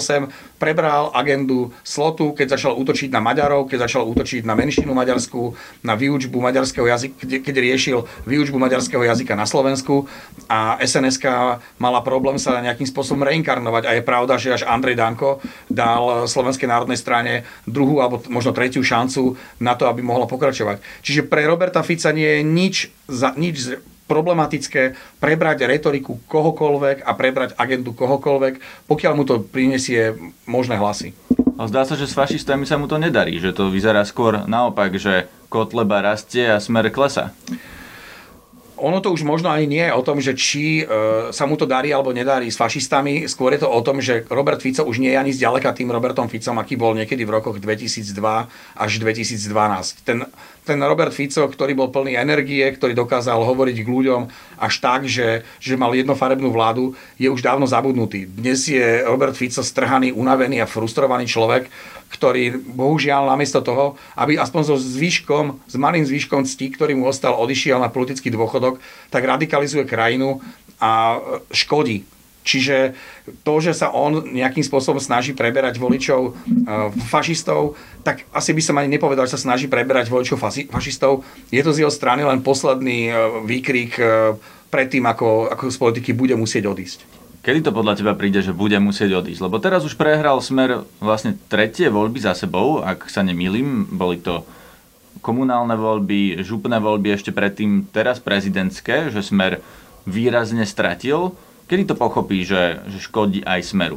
prebral 0.56 1.12
agendu 1.12 1.76
slotu, 1.84 2.32
keď 2.32 2.56
začal 2.56 2.80
útočiť 2.80 3.12
na 3.12 3.20
Maďarov, 3.20 3.68
keď 3.68 3.92
začal 3.92 4.08
útočiť 4.08 4.48
na 4.48 4.56
menšinu 4.56 4.96
maďarskú, 4.96 5.52
na 5.84 6.00
výučbu 6.00 6.40
maďarského 6.40 6.88
jazyka, 6.88 7.14
keď, 7.28 7.30
keď 7.44 7.56
riešil 7.60 7.98
výučbu 8.24 8.56
maďarského 8.56 9.04
jazyka 9.04 9.36
na 9.36 9.44
Slovensku 9.44 10.08
a 10.48 10.80
SNS 10.80 11.20
mala 11.76 12.00
problém 12.00 12.40
sa 12.40 12.64
nejakým 12.64 12.88
spôsobom 12.88 13.28
reinkarnovať 13.28 13.84
a 13.84 13.92
je 14.00 14.04
pravda, 14.08 14.40
že 14.40 14.56
až 14.56 14.64
Andrej 14.64 14.96
Danko 14.96 15.44
dal 15.68 16.26
Slovenskej 16.32 16.72
národnej 16.72 16.96
strane 16.96 17.44
druhú 17.68 18.00
alebo 18.00 18.24
možno 18.32 18.56
tretiu 18.56 18.80
šancu 18.80 19.36
na 19.60 19.76
to, 19.82 19.90
aby 19.90 20.06
mohla 20.06 20.30
pokračovať. 20.30 21.02
Čiže 21.02 21.26
pre 21.26 21.50
Roberta 21.50 21.82
Fica 21.82 22.14
nie 22.14 22.30
je 22.30 22.42
nič, 22.46 22.76
za, 23.10 23.34
nič 23.34 23.82
problematické 24.06 24.94
prebrať 25.18 25.66
retoriku 25.66 26.22
kohokoľvek 26.30 27.08
a 27.08 27.12
prebrať 27.18 27.58
agendu 27.58 27.98
kohokoľvek, 27.98 28.86
pokiaľ 28.86 29.14
mu 29.18 29.24
to 29.26 29.42
prinesie 29.42 30.14
možné 30.46 30.78
hlasy. 30.78 31.16
Ale 31.58 31.72
zdá 31.72 31.88
sa, 31.88 31.96
že 31.96 32.06
s 32.06 32.18
fašistami 32.18 32.68
sa 32.68 32.76
mu 32.76 32.92
to 32.92 33.00
nedarí, 33.00 33.40
že 33.40 33.56
to 33.56 33.72
vyzerá 33.72 34.04
skôr 34.04 34.46
naopak, 34.46 35.00
že 35.00 35.32
Kotleba 35.48 36.04
rastie 36.04 36.48
a 36.48 36.60
smer 36.60 36.92
klesa 36.92 37.32
ono 38.82 38.98
to 39.00 39.14
už 39.14 39.22
možno 39.22 39.54
ani 39.54 39.70
nie 39.70 39.86
je 39.86 39.94
o 39.94 40.02
tom, 40.02 40.18
že 40.18 40.34
či 40.34 40.82
e, 40.82 40.84
sa 41.30 41.46
mu 41.46 41.54
to 41.54 41.70
darí 41.70 41.94
alebo 41.94 42.10
nedarí 42.10 42.50
s 42.50 42.58
fašistami, 42.58 43.30
skôr 43.30 43.54
je 43.54 43.62
to 43.62 43.70
o 43.70 43.82
tom, 43.86 44.02
že 44.02 44.26
Robert 44.34 44.58
Fico 44.58 44.82
už 44.82 44.98
nie 44.98 45.14
je 45.14 45.22
ani 45.22 45.32
zďaleka 45.32 45.78
tým 45.78 45.94
Robertom 45.94 46.26
Ficom, 46.26 46.58
aký 46.58 46.76
bol 46.76 46.98
niekedy 46.98 47.22
v 47.22 47.38
rokoch 47.38 47.62
2002 47.62 48.18
až 48.76 48.92
2012. 48.98 50.02
Ten, 50.02 50.26
ten 50.62 50.78
Robert 50.78 51.10
Fico, 51.10 51.50
ktorý 51.50 51.74
bol 51.74 51.90
plný 51.90 52.14
energie, 52.14 52.62
ktorý 52.62 52.94
dokázal 52.94 53.42
hovoriť 53.42 53.78
k 53.82 53.90
ľuďom 53.90 54.22
až 54.62 54.74
tak, 54.78 55.10
že, 55.10 55.42
že 55.58 55.74
mal 55.74 55.90
jednofarebnú 55.98 56.54
vládu, 56.54 56.94
je 57.18 57.26
už 57.30 57.42
dávno 57.42 57.66
zabudnutý. 57.66 58.30
Dnes 58.30 58.70
je 58.70 59.02
Robert 59.02 59.34
Fico 59.34 59.66
strhaný, 59.66 60.14
unavený 60.14 60.62
a 60.62 60.70
frustrovaný 60.70 61.26
človek, 61.26 61.66
ktorý 62.14 62.62
bohužiaľ 62.62 63.34
namiesto 63.34 63.66
toho, 63.66 63.98
aby 64.14 64.38
aspoň 64.38 64.62
so 64.70 64.76
zvyškom, 64.78 65.66
s 65.66 65.76
malým 65.80 66.06
zvyškom 66.06 66.46
cti, 66.46 66.78
ktorý 66.78 66.94
mu 66.94 67.10
ostal, 67.10 67.34
odišiel 67.40 67.82
na 67.82 67.90
politický 67.90 68.30
dôchodok, 68.30 68.78
tak 69.10 69.26
radikalizuje 69.26 69.88
krajinu 69.90 70.44
a 70.78 71.18
škodí. 71.50 72.06
Čiže 72.42 72.98
to, 73.46 73.62
že 73.62 73.78
sa 73.78 73.94
on 73.94 74.26
nejakým 74.34 74.66
spôsobom 74.66 74.98
snaží 74.98 75.38
preberať 75.38 75.78
voličov 75.78 76.22
e, 76.26 76.32
fašistov, 77.06 77.78
tak 78.02 78.26
asi 78.34 78.58
by 78.58 78.62
som 78.66 78.76
ani 78.82 78.90
nepovedal, 78.98 79.30
že 79.30 79.38
sa 79.38 79.46
snaží 79.46 79.70
preberať 79.70 80.10
voličov 80.10 80.42
fašistov. 80.74 81.22
Je 81.54 81.62
to 81.62 81.70
z 81.70 81.86
jeho 81.86 81.94
strany 81.94 82.26
len 82.26 82.42
posledný 82.42 83.00
e, 83.08 83.14
výkrik 83.46 83.94
e, 84.02 84.34
pred 84.74 84.90
tým, 84.90 85.06
ako, 85.06 85.54
ako 85.54 85.70
z 85.70 85.78
politiky 85.78 86.10
bude 86.18 86.34
musieť 86.34 86.66
odísť. 86.66 87.22
Kedy 87.42 87.66
to 87.66 87.74
podľa 87.74 87.98
teba 87.98 88.14
príde, 88.14 88.42
že 88.46 88.54
bude 88.54 88.78
musieť 88.78 89.18
odísť? 89.18 89.42
Lebo 89.42 89.58
teraz 89.58 89.82
už 89.82 89.98
prehral 89.98 90.38
smer 90.46 90.86
vlastne 91.02 91.34
tretie 91.50 91.90
voľby 91.90 92.22
za 92.22 92.38
sebou, 92.38 92.86
ak 92.86 93.10
sa 93.10 93.26
nemýlim. 93.26 93.90
Boli 93.90 94.22
to 94.22 94.46
komunálne 95.26 95.74
voľby, 95.74 96.42
župné 96.46 96.78
voľby 96.78 97.18
ešte 97.18 97.34
predtým, 97.34 97.90
teraz 97.90 98.22
prezidentské, 98.22 99.10
že 99.10 99.26
smer 99.26 99.58
výrazne 100.06 100.66
stratil. 100.70 101.34
Kedy 101.72 101.88
to 101.88 101.96
pochopí, 101.96 102.44
že, 102.44 102.84
že 102.92 103.00
škodí 103.00 103.48
aj 103.48 103.64
smeru? 103.64 103.96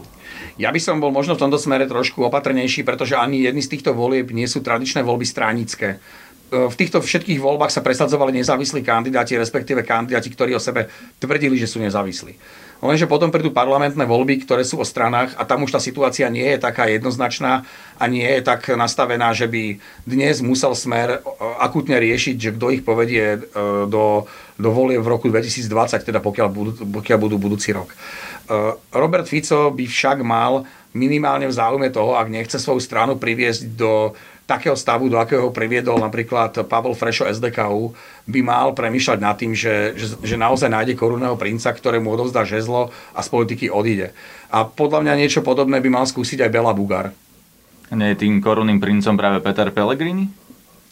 Ja 0.55 0.71
by 0.71 0.79
som 0.79 1.03
bol 1.03 1.11
možno 1.11 1.35
v 1.35 1.43
tomto 1.43 1.59
smere 1.59 1.91
trošku 1.91 2.23
opatrnejší, 2.23 2.87
pretože 2.87 3.19
ani 3.19 3.43
jedny 3.43 3.67
z 3.67 3.75
týchto 3.75 3.91
volieb 3.91 4.31
nie 4.31 4.47
sú 4.47 4.63
tradičné 4.63 5.03
voľby 5.03 5.27
stranické 5.27 5.99
v 6.55 6.79
týchto 6.79 7.03
všetkých 7.03 7.43
voľbách 7.43 7.75
sa 7.75 7.83
presadzovali 7.83 8.31
nezávislí 8.39 8.87
kandidáti, 8.87 9.35
respektíve 9.35 9.83
kandidáti, 9.83 10.31
ktorí 10.31 10.55
o 10.55 10.63
sebe 10.63 10.87
tvrdili, 11.19 11.59
že 11.59 11.67
sú 11.67 11.83
nezávislí. 11.83 12.39
Lenže 12.85 13.09
potom 13.09 13.33
prídu 13.33 13.49
parlamentné 13.49 14.05
voľby, 14.05 14.45
ktoré 14.45 14.61
sú 14.61 14.77
o 14.77 14.87
stranách 14.87 15.33
a 15.41 15.49
tam 15.49 15.65
už 15.65 15.73
tá 15.73 15.81
situácia 15.81 16.29
nie 16.29 16.45
je 16.45 16.61
taká 16.61 16.85
jednoznačná 16.85 17.65
a 17.97 18.05
nie 18.07 18.27
je 18.29 18.45
tak 18.45 18.69
nastavená, 18.77 19.33
že 19.33 19.49
by 19.49 19.81
dnes 20.05 20.45
musel 20.45 20.77
smer 20.77 21.17
e, 21.17 21.19
akutne 21.65 21.97
riešiť, 21.97 22.37
že 22.37 22.53
kto 22.53 22.67
ich 22.77 22.83
povedie 22.85 23.25
e, 23.25 23.39
do, 23.89 24.29
do 24.61 24.69
volie 24.69 25.01
v 25.01 25.09
roku 25.09 25.33
2020, 25.33 25.65
teda 26.05 26.21
pokiaľ 26.21 26.49
budú, 26.53 26.73
pokiaľ 27.01 27.19
budú 27.19 27.37
budúci 27.41 27.73
rok. 27.73 27.89
Robert 28.93 29.25
Fico 29.25 29.73
by 29.73 29.89
však 29.89 30.21
mal 30.21 30.69
minimálne 30.95 31.51
v 31.51 31.57
záujme 31.57 31.89
toho, 31.91 32.15
ak 32.15 32.31
nechce 32.31 32.61
svoju 32.61 32.79
stranu 32.79 33.19
priviesť 33.19 33.75
do 33.75 34.15
takého 34.45 34.77
stavu, 34.77 35.09
do 35.09 35.17
akého 35.17 35.49
priviedol 35.49 35.97
napríklad 35.97 36.69
Pavel 36.69 36.93
Frešo 36.93 37.25
SDKU, 37.25 37.97
by 38.29 38.41
mal 38.45 38.77
premýšľať 38.77 39.19
nad 39.21 39.37
tým, 39.41 39.57
že, 39.57 39.97
že, 39.97 40.21
že 40.21 40.37
naozaj 40.37 40.69
nájde 40.69 40.95
korunného 40.97 41.37
princa, 41.41 41.73
ktorému 41.73 42.13
odovzdá 42.13 42.45
žezlo 42.45 42.93
a 43.17 43.21
z 43.25 43.29
politiky 43.33 43.73
odíde. 43.73 44.13
A 44.53 44.69
podľa 44.69 45.01
mňa 45.05 45.21
niečo 45.21 45.41
podobné 45.41 45.81
by 45.81 45.89
mal 45.89 46.05
skúsiť 46.05 46.45
aj 46.45 46.53
Bela 46.53 46.77
Bugar. 46.77 47.17
Nie 47.93 48.17
je 48.17 48.27
tým 48.27 48.41
korunným 48.41 48.81
princom 48.81 49.17
práve 49.17 49.41
Peter 49.45 49.69
Pellegrini? 49.73 50.29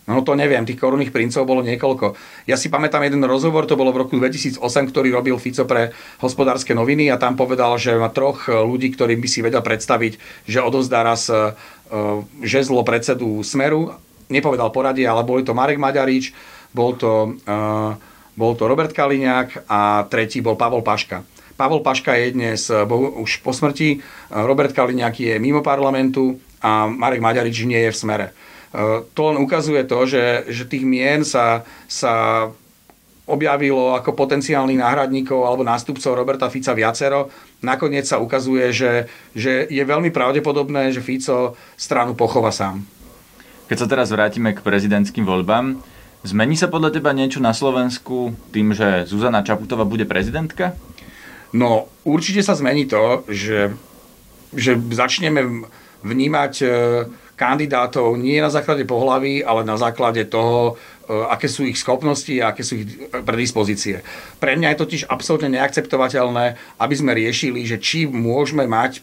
No 0.02 0.26
to 0.26 0.34
neviem, 0.34 0.66
tých 0.66 0.82
korunných 0.82 1.14
princov 1.14 1.46
bolo 1.46 1.62
niekoľko. 1.62 2.18
Ja 2.50 2.58
si 2.58 2.66
pamätám 2.66 3.06
jeden 3.06 3.22
rozhovor, 3.22 3.70
to 3.70 3.78
bolo 3.78 3.94
v 3.94 4.02
roku 4.02 4.18
2008, 4.18 4.58
ktorý 4.90 5.14
robil 5.14 5.38
Fico 5.38 5.62
pre 5.62 5.94
hospodárske 6.18 6.74
noviny 6.74 7.06
a 7.06 7.22
tam 7.22 7.38
povedal, 7.38 7.78
že 7.78 7.94
má 7.94 8.10
troch 8.10 8.50
ľudí, 8.50 8.90
ktorým 8.90 9.22
by 9.22 9.28
si 9.30 9.46
vedel 9.46 9.62
predstaviť, 9.62 10.18
že 10.42 10.58
odovzdá 10.58 11.06
raz 11.06 11.30
e, 11.30 11.54
žezlo 12.42 12.82
predsedu 12.82 13.46
Smeru. 13.46 13.94
Nepovedal 14.26 14.74
poradie, 14.74 15.06
ale 15.06 15.22
boli 15.22 15.46
to 15.46 15.54
Marek 15.54 15.78
Maďarič, 15.78 16.34
bol 16.74 16.98
to, 16.98 17.38
e, 17.46 17.54
bol 18.34 18.58
to 18.58 18.66
Robert 18.66 18.90
Kaliňák 18.90 19.70
a 19.70 20.02
tretí 20.10 20.42
bol 20.42 20.58
Pavol 20.58 20.82
Paška. 20.82 21.22
Pavol 21.54 21.78
Paška 21.78 22.18
je 22.18 22.34
dnes 22.34 22.58
už 23.22 23.38
po 23.38 23.54
smrti, 23.54 24.02
Robert 24.34 24.74
Kaliňák 24.74 25.14
je 25.14 25.34
mimo 25.38 25.62
parlamentu 25.62 26.42
a 26.58 26.90
Marek 26.90 27.22
Maďarič 27.22 27.70
nie 27.70 27.86
je 27.86 27.94
v 27.94 28.00
smere. 28.02 28.26
Eh, 28.72 29.04
to 29.12 29.20
len 29.28 29.36
ukazuje 29.36 29.84
to, 29.84 30.08
že, 30.08 30.48
že 30.48 30.64
tých 30.64 30.80
mien 30.88 31.28
sa, 31.28 31.60
sa 31.84 32.48
objavilo 33.28 33.92
ako 33.92 34.16
potenciálnych 34.16 34.80
náhradníkov 34.80 35.44
alebo 35.44 35.60
nástupcov 35.60 36.16
Roberta 36.16 36.48
Fica 36.48 36.72
viacero. 36.72 37.28
Nakoniec 37.60 38.08
sa 38.08 38.16
ukazuje, 38.16 38.72
že, 38.72 39.12
že 39.36 39.68
je 39.68 39.82
veľmi 39.84 40.08
pravdepodobné, 40.08 40.88
že 40.88 41.04
Fico 41.04 41.52
stranu 41.76 42.16
pochová 42.16 42.48
sám. 42.48 42.80
Keď 43.68 43.76
sa 43.76 43.88
teraz 43.88 44.08
vrátime 44.08 44.56
k 44.56 44.64
prezidentským 44.64 45.28
voľbám, 45.28 45.76
zmení 46.24 46.56
sa 46.56 46.72
podľa 46.72 46.96
teba 46.96 47.12
niečo 47.12 47.44
na 47.44 47.52
Slovensku 47.52 48.32
tým, 48.56 48.72
že 48.72 49.04
Zuzana 49.04 49.44
Čaputová 49.44 49.84
bude 49.84 50.08
prezidentka? 50.08 50.72
No, 51.52 51.92
určite 52.08 52.40
sa 52.40 52.56
zmení 52.56 52.88
to, 52.88 53.28
že, 53.28 53.76
že 54.56 54.80
začneme 54.80 55.68
vnímať 56.00 56.54
eh, 56.64 56.72
kandidátov 57.42 58.14
nie 58.14 58.38
na 58.38 58.54
základe 58.54 58.86
pohlaví, 58.86 59.42
ale 59.42 59.66
na 59.66 59.74
základe 59.74 60.22
toho, 60.30 60.78
e, 61.10 61.26
aké 61.26 61.50
sú 61.50 61.66
ich 61.66 61.74
schopnosti 61.74 62.30
a 62.38 62.54
aké 62.54 62.62
sú 62.62 62.78
ich 62.78 63.10
predispozície. 63.10 64.06
Pre 64.38 64.54
mňa 64.54 64.70
je 64.70 64.80
totiž 64.86 65.02
absolútne 65.10 65.58
neakceptovateľné, 65.58 66.78
aby 66.78 66.94
sme 66.94 67.18
riešili, 67.18 67.66
že 67.66 67.82
či 67.82 68.06
môžeme 68.06 68.70
mať 68.70 69.02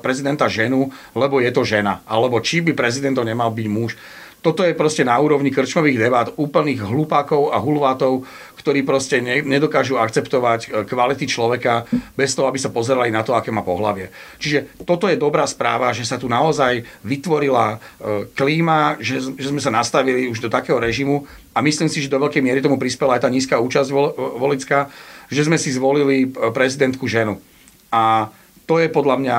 prezidenta 0.00 0.48
ženu, 0.48 0.88
lebo 1.12 1.44
je 1.44 1.52
to 1.52 1.68
žena, 1.68 2.00
alebo 2.08 2.40
či 2.40 2.64
by 2.64 2.72
prezidentom 2.72 3.28
nemal 3.28 3.52
byť 3.52 3.68
muž 3.68 3.92
toto 4.42 4.66
je 4.66 4.74
proste 4.74 5.06
na 5.06 5.14
úrovni 5.22 5.54
krčmových 5.54 6.02
debát 6.02 6.28
úplných 6.34 6.82
hlupákov 6.82 7.54
a 7.54 7.62
hulvátov, 7.62 8.26
ktorí 8.58 8.82
proste 8.82 9.22
ne, 9.22 9.38
nedokážu 9.42 9.98
akceptovať 10.02 10.60
e, 10.66 10.68
kvality 10.82 11.30
človeka 11.30 11.86
bez 12.18 12.34
toho, 12.34 12.50
aby 12.50 12.58
sa 12.58 12.74
pozerali 12.74 13.14
na 13.14 13.22
to, 13.22 13.38
aké 13.38 13.54
má 13.54 13.62
pohlavie. 13.62 14.10
Čiže 14.42 14.82
toto 14.82 15.06
je 15.06 15.14
dobrá 15.14 15.46
správa, 15.46 15.94
že 15.94 16.02
sa 16.02 16.18
tu 16.18 16.26
naozaj 16.26 16.82
vytvorila 17.06 17.78
e, 17.78 18.30
klíma, 18.34 18.98
že, 18.98 19.22
že 19.22 19.54
sme 19.54 19.62
sa 19.62 19.70
nastavili 19.70 20.26
už 20.26 20.42
do 20.42 20.50
takého 20.50 20.82
režimu 20.82 21.22
a 21.54 21.62
myslím 21.62 21.86
si, 21.86 22.02
že 22.02 22.10
do 22.10 22.18
veľkej 22.18 22.42
miery 22.42 22.58
tomu 22.58 22.82
prispela 22.82 23.14
aj 23.14 23.26
tá 23.26 23.30
nízka 23.30 23.62
účasť 23.62 23.88
vol, 23.94 24.10
volická, 24.42 24.90
že 25.30 25.46
sme 25.46 25.58
si 25.58 25.70
zvolili 25.70 26.26
e, 26.26 26.50
prezidentku 26.50 27.06
ženu. 27.06 27.38
A 27.94 28.26
to 28.66 28.82
je 28.82 28.90
podľa 28.90 29.16
mňa 29.22 29.38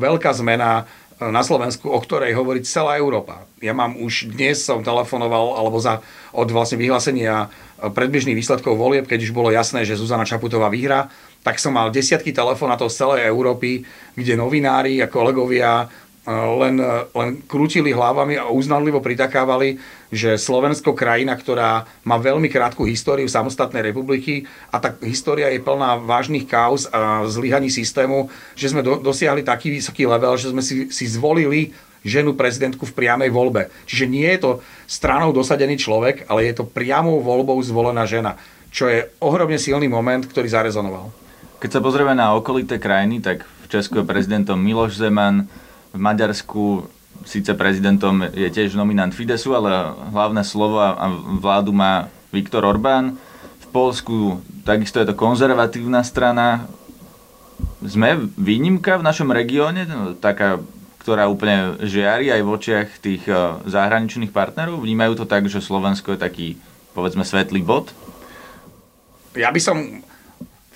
veľká 0.00 0.32
zmena 0.36 0.88
na 1.18 1.42
Slovensku, 1.42 1.90
o 1.90 1.98
ktorej 1.98 2.38
hovorí 2.38 2.62
celá 2.62 2.94
Európa. 2.94 3.42
Ja 3.58 3.74
mám 3.74 3.98
už 3.98 4.30
dnes 4.30 4.62
som 4.62 4.86
telefonoval, 4.86 5.58
alebo 5.58 5.82
za, 5.82 5.98
od 6.30 6.48
vlastne 6.54 6.78
vyhlásenia 6.78 7.50
predbežných 7.78 8.38
výsledkov 8.38 8.78
volieb, 8.78 9.10
keď 9.10 9.26
už 9.26 9.34
bolo 9.34 9.50
jasné, 9.50 9.82
že 9.82 9.98
Zuzana 9.98 10.26
Čaputová 10.26 10.70
vyhra, 10.70 11.10
tak 11.42 11.58
som 11.58 11.74
mal 11.74 11.90
desiatky 11.90 12.30
telefonátov 12.30 12.90
z 12.90 12.98
celej 12.98 13.20
Európy, 13.26 13.82
kde 14.14 14.34
novinári 14.38 15.02
a 15.02 15.10
kolegovia 15.10 15.86
len, 16.28 16.76
len 17.16 17.28
krútili 17.48 17.96
hlavami 17.96 18.36
a 18.36 18.52
uznanlivo 18.52 19.00
pritakávali, 19.00 19.80
že 20.12 20.36
Slovensko 20.36 20.92
krajina, 20.92 21.32
ktorá 21.32 21.88
má 22.04 22.20
veľmi 22.20 22.52
krátku 22.52 22.84
históriu 22.84 23.24
samostatnej 23.28 23.80
republiky 23.80 24.44
a 24.68 24.76
tá 24.76 24.92
história 25.08 25.48
je 25.48 25.64
plná 25.64 25.96
vážnych 26.04 26.44
kauz 26.44 26.84
a 26.92 27.24
zlyhaní 27.24 27.72
systému, 27.72 28.28
že 28.52 28.68
sme 28.68 28.84
do, 28.84 29.00
dosiahli 29.00 29.40
taký 29.40 29.72
vysoký 29.72 30.04
level, 30.04 30.36
že 30.36 30.52
sme 30.52 30.60
si, 30.60 30.92
si 30.92 31.04
zvolili 31.08 31.72
ženu 32.04 32.36
prezidentku 32.36 32.84
v 32.84 32.94
priamej 32.94 33.32
voľbe. 33.32 33.72
Čiže 33.88 34.04
nie 34.06 34.28
je 34.28 34.40
to 34.40 34.50
stranou 34.86 35.32
dosadený 35.32 35.80
človek, 35.80 36.28
ale 36.28 36.46
je 36.48 36.60
to 36.60 36.68
priamou 36.68 37.24
voľbou 37.24 37.58
zvolená 37.64 38.04
žena, 38.04 38.36
čo 38.68 38.86
je 38.86 39.08
ohromne 39.18 39.56
silný 39.56 39.88
moment, 39.88 40.22
ktorý 40.22 40.48
zarezonoval. 40.48 41.08
Keď 41.58 41.70
sa 41.74 41.80
pozrieme 41.82 42.14
na 42.14 42.36
okolité 42.38 42.78
krajiny, 42.78 43.18
tak 43.18 43.42
v 43.42 43.66
Česku 43.66 44.00
je 44.00 44.06
prezidentom 44.06 44.56
Miloš 44.60 44.94
Zeman, 44.94 45.50
v 45.92 46.00
Maďarsku 46.00 46.86
síce 47.24 47.50
prezidentom 47.54 48.28
je 48.30 48.48
tiež 48.48 48.78
nominant 48.78 49.10
Fidesu, 49.10 49.56
ale 49.56 49.94
hlavné 50.12 50.42
slovo 50.46 50.78
a 50.78 51.08
vládu 51.40 51.74
má 51.74 52.06
Viktor 52.30 52.62
Orbán. 52.62 53.16
V 53.64 53.66
Polsku 53.72 54.40
takisto 54.62 55.00
je 55.00 55.08
to 55.08 55.16
konzervatívna 55.16 56.04
strana. 56.04 56.68
Sme 57.82 58.16
výnimka 58.36 58.98
v 58.98 59.06
našom 59.06 59.30
regióne, 59.34 59.86
taká, 60.22 60.62
ktorá 61.02 61.26
úplne 61.26 61.78
žiari 61.82 62.30
aj 62.30 62.40
v 62.42 62.52
očiach 62.52 62.88
tých 63.00 63.22
e, 63.26 63.34
zahraničných 63.66 64.34
partnerov? 64.34 64.82
Vnímajú 64.82 65.18
to 65.18 65.26
tak, 65.26 65.46
že 65.46 65.62
Slovensko 65.62 66.14
je 66.14 66.20
taký, 66.20 66.48
povedzme, 66.94 67.22
svetlý 67.22 67.62
bod? 67.62 67.90
Ja 69.34 69.54
by 69.54 69.60
som 69.62 70.02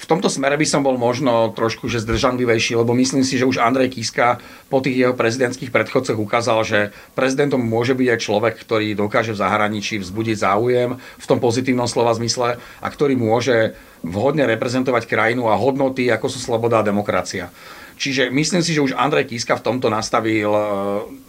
v 0.02 0.10
tomto 0.10 0.26
smere 0.26 0.58
by 0.58 0.66
som 0.66 0.82
bol 0.82 0.98
možno 0.98 1.54
trošku 1.54 1.86
že 1.86 2.02
zdržanlivejší, 2.02 2.74
lebo 2.74 2.90
myslím 2.98 3.22
si, 3.22 3.38
že 3.38 3.46
už 3.46 3.62
Andrej 3.62 3.94
Kiska 3.94 4.42
po 4.66 4.82
tých 4.82 5.06
jeho 5.06 5.14
prezidentských 5.14 5.70
predchodcoch 5.70 6.18
ukázal, 6.18 6.66
že 6.66 6.78
prezidentom 7.14 7.62
môže 7.62 7.94
byť 7.94 8.08
aj 8.10 8.18
človek, 8.18 8.54
ktorý 8.58 8.98
dokáže 8.98 9.30
v 9.30 9.40
zahraničí 9.46 10.02
vzbudiť 10.02 10.36
záujem 10.42 10.98
v 10.98 11.28
tom 11.30 11.38
pozitívnom 11.38 11.86
slova 11.86 12.18
zmysle 12.18 12.58
a 12.58 12.86
ktorý 12.90 13.14
môže 13.14 13.78
vhodne 14.02 14.42
reprezentovať 14.50 15.06
krajinu 15.06 15.46
a 15.46 15.54
hodnoty, 15.54 16.10
ako 16.10 16.26
sú 16.26 16.42
sloboda 16.42 16.82
a 16.82 16.86
demokracia. 16.86 17.54
Čiže 17.94 18.34
myslím 18.34 18.66
si, 18.66 18.74
že 18.74 18.82
už 18.82 18.98
Andrej 18.98 19.30
Kiska 19.30 19.54
v 19.54 19.64
tomto 19.70 19.86
nastavil 19.86 20.50
eh, 20.50 20.66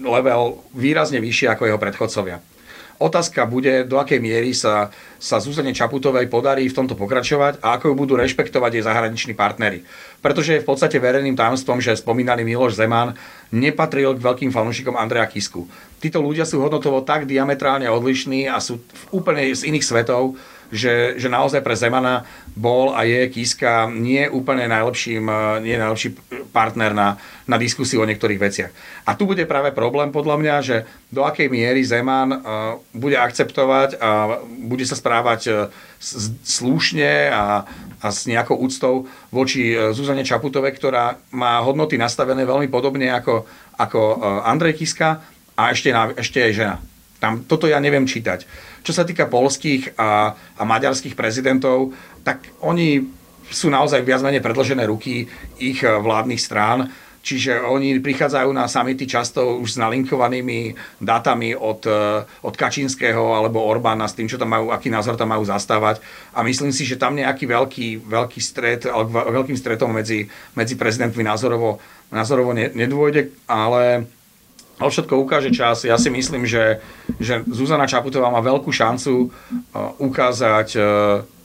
level 0.01 0.65
výrazne 0.73 1.21
vyššie 1.21 1.53
ako 1.53 1.69
jeho 1.69 1.77
predchodcovia. 1.77 2.41
Otázka 3.03 3.43
bude, 3.43 3.83
do 3.83 3.99
akej 3.99 4.23
miery 4.23 4.55
sa, 4.55 4.87
sa 5.19 5.43
Zuzane 5.43 5.75
Čaputovej 5.75 6.31
podarí 6.31 6.71
v 6.71 6.77
tomto 6.79 6.95
pokračovať 6.95 7.59
a 7.59 7.75
ako 7.75 7.91
ju 7.91 7.95
budú 7.99 8.13
rešpektovať 8.15 8.79
jej 8.79 8.83
zahraniční 8.87 9.35
partnery. 9.35 9.83
Pretože 10.23 10.55
je 10.55 10.63
v 10.63 10.67
podstate 10.71 11.03
verejným 11.03 11.35
tajomstvom, 11.35 11.83
že 11.83 11.99
spomínaný 11.99 12.47
Miloš 12.47 12.79
Zeman 12.79 13.11
nepatril 13.51 14.15
k 14.15 14.23
veľkým 14.23 14.55
fanúšikom 14.55 14.95
Andreja 14.95 15.27
Kisku. 15.27 15.67
Títo 15.99 16.23
ľudia 16.23 16.47
sú 16.47 16.63
hodnotovo 16.63 17.03
tak 17.03 17.27
diametrálne 17.27 17.91
odlišní 17.91 18.47
a 18.47 18.63
sú 18.63 18.79
úplne 19.11 19.51
z 19.51 19.67
iných 19.67 19.83
svetov, 19.83 20.39
že, 20.73 21.21
že 21.21 21.29
naozaj 21.29 21.61
pre 21.61 21.77
Zemana 21.77 22.25
bol 22.57 22.97
a 22.97 23.05
je 23.05 23.29
Kiska 23.29 23.85
nie 23.93 24.25
úplne 24.25 24.65
najlepším, 24.65 25.29
nie 25.61 25.77
najlepší 25.77 26.17
partner 26.49 26.97
na, 26.97 27.21
na 27.45 27.61
diskusiu 27.61 28.01
o 28.01 28.09
niektorých 28.09 28.41
veciach. 28.41 28.71
A 29.05 29.13
tu 29.13 29.29
bude 29.29 29.45
práve 29.45 29.69
problém 29.75 30.09
podľa 30.09 30.35
mňa, 30.41 30.55
že 30.65 30.77
do 31.13 31.21
akej 31.21 31.51
miery 31.51 31.85
Zeman 31.85 32.33
uh, 32.33 32.39
bude 32.95 33.19
akceptovať 33.19 34.01
a 34.01 34.41
bude 34.65 34.87
sa 34.87 34.97
správať 34.97 35.41
uh, 35.51 35.55
slušne 36.41 37.29
a, 37.29 37.67
a 37.99 38.07
s 38.09 38.25
nejakou 38.25 38.57
úctou 38.57 39.05
voči 39.29 39.75
uh, 39.75 39.91
Zuzane 39.91 40.25
Čaputovej, 40.25 40.73
ktorá 40.73 41.19
má 41.35 41.61
hodnoty 41.61 41.99
nastavené 41.99 42.47
veľmi 42.47 42.71
podobne 42.71 43.13
ako, 43.13 43.45
ako 43.77 43.99
Andrej 44.47 44.81
Kiska 44.81 45.21
a 45.53 45.69
ešte, 45.69 45.93
na, 45.93 46.15
ešte 46.17 46.41
aj 46.41 46.53
žena. 46.55 46.75
Tam, 47.23 47.47
toto 47.47 47.71
ja 47.71 47.79
neviem 47.79 48.03
čítať. 48.03 48.43
Čo 48.83 48.91
sa 48.91 49.07
týka 49.07 49.31
polských 49.31 49.95
a, 49.95 50.35
a 50.35 50.63
maďarských 50.67 51.15
prezidentov, 51.15 51.95
tak 52.27 52.51
oni 52.59 52.99
sú 53.47 53.71
naozaj 53.71 54.03
viac 54.03 54.19
menej 54.19 54.43
predložené 54.43 54.83
ruky 54.83 55.31
ich 55.55 55.79
eh, 55.87 55.95
vládnych 55.95 56.43
strán. 56.43 56.91
Čiže 57.23 57.63
oni 57.63 58.03
prichádzajú 58.03 58.51
na 58.51 58.67
samity 58.67 59.07
často 59.07 59.55
už 59.55 59.79
s 59.79 59.79
nalinkovanými 59.79 60.75
dátami 60.99 61.55
od, 61.55 61.87
eh, 61.87 62.27
od 62.43 62.53
Kačínskeho 62.59 63.39
alebo 63.39 63.63
Orbána 63.63 64.03
s 64.03 64.19
tým, 64.19 64.27
čo 64.27 64.35
tam 64.35 64.51
majú, 64.51 64.75
aký 64.75 64.91
názor 64.91 65.15
tam 65.15 65.31
majú 65.31 65.47
zastávať. 65.47 66.03
A 66.35 66.43
myslím 66.43 66.75
si, 66.75 66.83
že 66.83 66.99
tam 66.99 67.15
nejaký 67.15 67.47
veľký, 67.47 68.03
veľký 68.03 68.39
stret, 68.43 68.83
veľkým 69.07 69.55
stretom 69.55 69.95
medzi, 69.95 70.27
medzi 70.59 70.75
prezidentmi 70.75 71.23
názorovo, 71.23 71.79
názorovo 72.11 72.51
nedôjde, 72.51 73.31
ale 73.47 74.11
ale 74.81 74.89
všetko 74.89 75.13
ukáže 75.21 75.53
čas. 75.53 75.85
Ja 75.85 76.01
si 76.01 76.09
myslím, 76.09 76.49
že, 76.49 76.81
že 77.21 77.45
Zuzana 77.45 77.85
Čaputová 77.85 78.33
má 78.33 78.41
veľkú 78.41 78.73
šancu 78.73 79.29
uh, 79.29 79.29
ukázať 80.01 80.69
uh, 80.75 80.83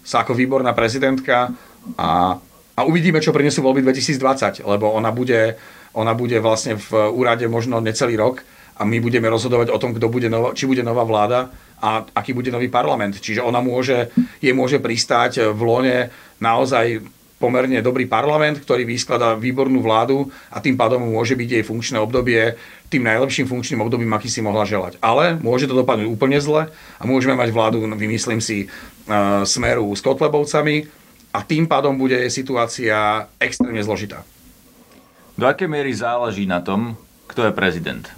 sa 0.08 0.24
ako 0.24 0.32
výborná 0.32 0.72
prezidentka 0.72 1.52
a, 2.00 2.40
a 2.72 2.80
uvidíme, 2.88 3.20
čo 3.20 3.36
prinesú 3.36 3.60
voľby 3.60 3.84
2020, 3.84 4.64
lebo 4.64 4.88
ona 4.88 5.12
bude, 5.12 5.60
ona 5.92 6.16
bude 6.16 6.40
vlastne 6.40 6.80
v 6.80 7.12
úrade 7.12 7.44
možno 7.44 7.84
necelý 7.84 8.16
rok 8.16 8.40
a 8.80 8.88
my 8.88 8.96
budeme 9.04 9.28
rozhodovať 9.28 9.68
o 9.68 9.76
tom, 9.76 9.92
kto 9.92 10.08
bude 10.08 10.32
nová, 10.32 10.56
či 10.56 10.64
bude 10.64 10.80
nová 10.80 11.04
vláda 11.04 11.52
a 11.82 12.08
aký 12.16 12.32
bude 12.32 12.48
nový 12.48 12.72
parlament. 12.72 13.20
Čiže 13.20 13.44
ona 13.44 13.60
môže, 13.60 14.08
je 14.40 14.52
môže 14.56 14.80
pristáť 14.80 15.52
v 15.52 15.60
lone 15.60 15.96
naozaj 16.40 17.04
pomerne 17.38 17.78
dobrý 17.78 18.10
parlament, 18.10 18.58
ktorý 18.58 18.82
vyskladá 18.82 19.38
výbornú 19.38 19.78
vládu 19.78 20.26
a 20.50 20.58
tým 20.58 20.74
pádom 20.74 21.06
môže 21.06 21.38
byť 21.38 21.48
jej 21.48 21.64
funkčné 21.64 21.98
obdobie 22.02 22.58
tým 22.90 23.04
najlepším 23.06 23.46
funkčným 23.46 23.84
obdobím, 23.84 24.10
aký 24.12 24.26
si 24.26 24.42
mohla 24.42 24.66
želať. 24.66 24.98
Ale 24.98 25.38
môže 25.38 25.70
to 25.70 25.78
dopadnúť 25.78 26.08
úplne 26.08 26.40
zle 26.42 26.72
a 26.72 27.02
môžeme 27.06 27.38
mať 27.38 27.54
vládu, 27.54 27.84
vymyslím 27.84 28.42
si, 28.42 28.66
uh, 28.66 29.46
smeru 29.46 29.92
s 29.94 30.00
Kotlebovcami 30.02 30.88
a 31.30 31.38
tým 31.44 31.68
pádom 31.68 31.94
bude 31.94 32.16
situácia 32.32 33.28
extrémne 33.38 33.80
zložitá. 33.84 34.24
Do 35.38 35.46
akej 35.46 35.70
miery 35.70 35.94
záleží 35.94 36.48
na 36.50 36.58
tom, 36.58 36.98
kto 37.30 37.46
je 37.46 37.52
prezident? 37.54 38.17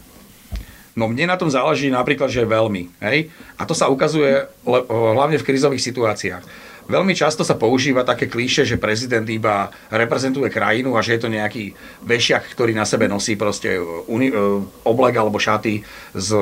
No 1.01 1.09
mne 1.09 1.33
na 1.33 1.41
tom 1.41 1.49
záleží 1.49 1.89
napríklad, 1.89 2.29
že 2.29 2.45
veľmi. 2.45 2.93
Hej? 3.01 3.33
A 3.57 3.65
to 3.65 3.73
sa 3.73 3.89
ukazuje 3.89 4.45
hlavne 4.69 5.41
v 5.41 5.47
krizových 5.49 5.81
situáciách 5.81 6.45
Veľmi 6.91 7.15
často 7.15 7.47
sa 7.47 7.55
používa 7.55 8.03
také 8.03 8.27
klíše, 8.27 8.67
že 8.67 8.75
prezident 8.75 9.23
iba 9.31 9.71
reprezentuje 9.95 10.51
krajinu 10.51 10.99
a 10.99 11.05
že 11.07 11.15
je 11.15 11.23
to 11.23 11.31
nejaký 11.31 11.71
vešiak, 12.03 12.51
ktorý 12.51 12.75
na 12.75 12.83
sebe 12.83 13.07
nosí 13.07 13.39
proste 13.39 13.79
uni- 14.11 14.35
e, 14.35 14.67
oblek 14.83 15.15
alebo 15.15 15.39
šaty 15.39 15.87
s, 16.19 16.35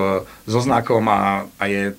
so 0.49 0.61
znakom 0.65 1.05
a, 1.13 1.45
a 1.61 1.65
je 1.69 1.93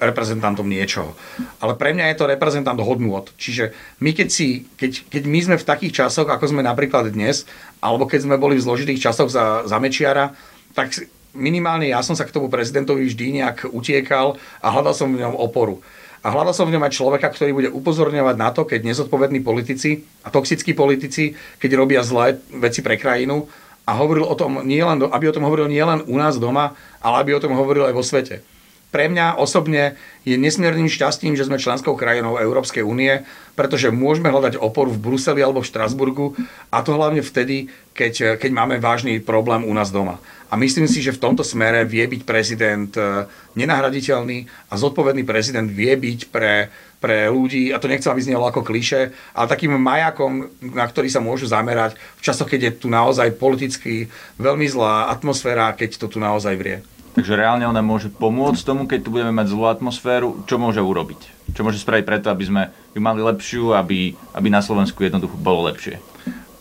reprezentantom 0.00 0.64
niečoho. 0.64 1.12
Ale 1.60 1.76
pre 1.76 1.92
mňa 1.92 2.08
je 2.08 2.16
to 2.16 2.32
reprezentant 2.32 2.80
hodnôt. 2.80 3.28
Čiže 3.36 3.76
my 4.00 4.16
keď, 4.16 4.28
si, 4.32 4.64
keď, 4.80 5.12
keď 5.12 5.22
my 5.28 5.38
sme 5.44 5.56
v 5.60 5.68
takých 5.68 5.92
časoch, 6.08 6.32
ako 6.32 6.48
sme 6.48 6.64
napríklad 6.64 7.12
dnes, 7.12 7.44
alebo 7.84 8.08
keď 8.08 8.24
sme 8.24 8.40
boli 8.40 8.56
v 8.56 8.64
zložitých 8.64 9.04
časoch 9.12 9.28
za, 9.28 9.68
za 9.68 9.76
Mečiara, 9.76 10.32
tak 10.72 10.96
minimálne 11.32 11.88
ja 11.88 12.00
som 12.04 12.16
sa 12.16 12.28
k 12.28 12.32
tomu 12.32 12.52
prezidentovi 12.52 13.08
vždy 13.08 13.42
nejak 13.42 13.72
utiekal 13.72 14.36
a 14.60 14.66
hľadal 14.72 14.94
som 14.96 15.08
v 15.12 15.20
ňom 15.20 15.36
oporu. 15.36 15.80
A 16.22 16.30
hľadal 16.30 16.54
som 16.54 16.70
v 16.70 16.78
ňom 16.78 16.86
aj 16.86 16.94
človeka, 16.94 17.34
ktorý 17.34 17.50
bude 17.50 17.70
upozorňovať 17.74 18.36
na 18.38 18.54
to, 18.54 18.62
keď 18.62 18.86
nezodpovední 18.86 19.42
politici 19.42 20.06
a 20.22 20.30
toxickí 20.30 20.70
politici, 20.70 21.34
keď 21.58 21.70
robia 21.74 22.06
zlé 22.06 22.38
veci 22.62 22.78
pre 22.78 22.94
krajinu 22.94 23.50
a 23.82 23.98
hovoril 23.98 24.22
o 24.22 24.38
tom 24.38 24.62
nielen, 24.62 25.02
aby 25.02 25.26
o 25.26 25.34
tom 25.34 25.42
hovoril 25.42 25.66
nielen 25.66 26.06
u 26.06 26.14
nás 26.14 26.38
doma, 26.38 26.78
ale 27.02 27.26
aby 27.26 27.30
o 27.34 27.42
tom 27.42 27.58
hovoril 27.58 27.90
aj 27.90 27.94
vo 27.98 28.06
svete. 28.06 28.51
Pre 28.92 29.08
mňa 29.08 29.40
osobne 29.40 29.96
je 30.28 30.36
nesmiernym 30.36 30.86
šťastím, 30.86 31.32
že 31.32 31.48
sme 31.48 31.56
členskou 31.56 31.96
krajinou 31.96 32.36
Európskej 32.36 32.84
únie, 32.84 33.24
pretože 33.56 33.88
môžeme 33.88 34.28
hľadať 34.28 34.60
oporu 34.60 34.92
v 34.92 35.00
Bruseli 35.00 35.40
alebo 35.40 35.64
v 35.64 35.70
Štrasburgu 35.72 36.36
a 36.68 36.84
to 36.84 36.92
hlavne 36.92 37.24
vtedy, 37.24 37.72
keď, 37.96 38.36
keď 38.36 38.50
máme 38.52 38.76
vážny 38.84 39.16
problém 39.24 39.64
u 39.64 39.72
nás 39.72 39.88
doma. 39.88 40.20
A 40.52 40.60
myslím 40.60 40.84
si, 40.84 41.00
že 41.00 41.16
v 41.16 41.24
tomto 41.24 41.40
smere 41.40 41.88
vie 41.88 42.04
byť 42.04 42.22
prezident 42.28 42.92
e, 42.92 43.24
nenahraditeľný 43.56 44.44
a 44.68 44.76
zodpovedný 44.76 45.24
prezident 45.24 45.64
vie 45.64 45.96
byť 45.96 46.28
pre, 46.28 46.68
pre 47.00 47.32
ľudí, 47.32 47.72
a 47.72 47.80
to 47.80 47.88
nechcem, 47.88 48.12
aby 48.12 48.20
znelo 48.20 48.44
ako 48.44 48.60
kliše, 48.60 49.16
ale 49.32 49.48
takým 49.48 49.72
majakom, 49.80 50.52
na 50.60 50.84
ktorý 50.84 51.08
sa 51.08 51.24
môžu 51.24 51.48
zamerať 51.48 51.96
v 51.96 52.24
časoch, 52.28 52.52
keď 52.52 52.60
je 52.68 52.72
tu 52.84 52.92
naozaj 52.92 53.32
politicky 53.40 54.12
veľmi 54.36 54.68
zlá 54.68 55.08
atmosféra, 55.08 55.72
keď 55.72 55.96
to 55.96 56.12
tu 56.12 56.20
naozaj 56.20 56.52
vrie. 56.60 56.84
Takže 57.12 57.36
reálne 57.36 57.68
ona 57.68 57.84
môže 57.84 58.08
pomôcť 58.08 58.64
tomu, 58.64 58.88
keď 58.88 59.04
tu 59.04 59.12
budeme 59.12 59.36
mať 59.36 59.52
zlú 59.52 59.68
atmosféru, 59.68 60.48
čo 60.48 60.56
môže 60.56 60.80
urobiť? 60.80 61.52
Čo 61.52 61.60
môže 61.60 61.76
spraviť 61.76 62.04
preto, 62.08 62.32
aby 62.32 62.44
sme 62.48 62.62
ju 62.96 63.00
mali 63.04 63.20
lepšiu, 63.20 63.76
aby, 63.76 64.16
aby 64.32 64.48
na 64.48 64.64
Slovensku 64.64 65.04
jednoducho 65.04 65.36
bolo 65.36 65.68
lepšie? 65.68 66.00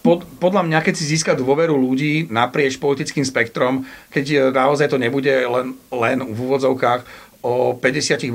pod, 0.01 0.25
podľa 0.41 0.65
mňa, 0.65 0.79
keď 0.81 0.93
si 0.97 1.05
získa 1.13 1.37
dôveru 1.37 1.77
ľudí 1.77 2.27
naprieč 2.33 2.81
politickým 2.81 3.21
spektrom, 3.21 3.85
keď 4.09 4.25
e, 4.27 4.37
naozaj 4.49 4.89
to 4.89 4.97
nebude 4.97 5.29
len, 5.29 5.77
len 5.93 6.17
v 6.25 6.37
úvodzovkách 6.37 7.29
o 7.41 7.77
58% 7.77 8.29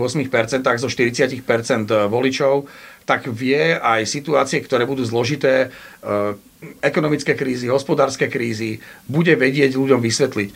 zo 0.83 0.89
40% 0.91 1.43
e, 1.43 1.95
voličov, 2.07 2.71
tak 3.07 3.31
vie 3.31 3.75
aj 3.75 4.07
situácie, 4.07 4.63
ktoré 4.63 4.87
budú 4.87 5.03
zložité, 5.03 5.69
e, 6.03 6.39
ekonomické 6.83 7.35
krízy, 7.35 7.71
hospodárske 7.71 8.31
krízy, 8.31 8.79
bude 9.07 9.35
vedieť 9.35 9.75
ľuďom 9.75 10.01
vysvetliť. 10.03 10.51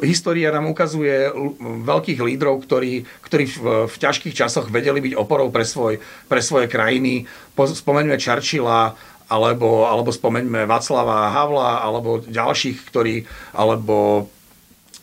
História 0.00 0.48
nám 0.52 0.72
ukazuje 0.72 1.28
veľkých 1.60 2.20
lídrov, 2.20 2.64
ktorí, 2.64 3.04
ktorí 3.24 3.44
v, 3.44 3.56
v 3.86 3.96
ťažkých 3.96 4.32
časoch 4.32 4.72
vedeli 4.72 5.04
byť 5.04 5.14
oporou 5.16 5.52
pre, 5.52 5.68
svoj, 5.68 6.00
pre 6.26 6.40
svoje 6.40 6.66
krajiny. 6.66 7.28
Spomeňme 7.52 8.16
Churchilla, 8.16 8.96
alebo, 9.28 9.84
alebo 9.84 10.08
spomeňme 10.08 10.64
Václava 10.64 11.34
Havla, 11.34 11.84
alebo 11.84 12.24
ďalších, 12.24 12.88
ktorí, 12.88 13.28
alebo 13.52 14.28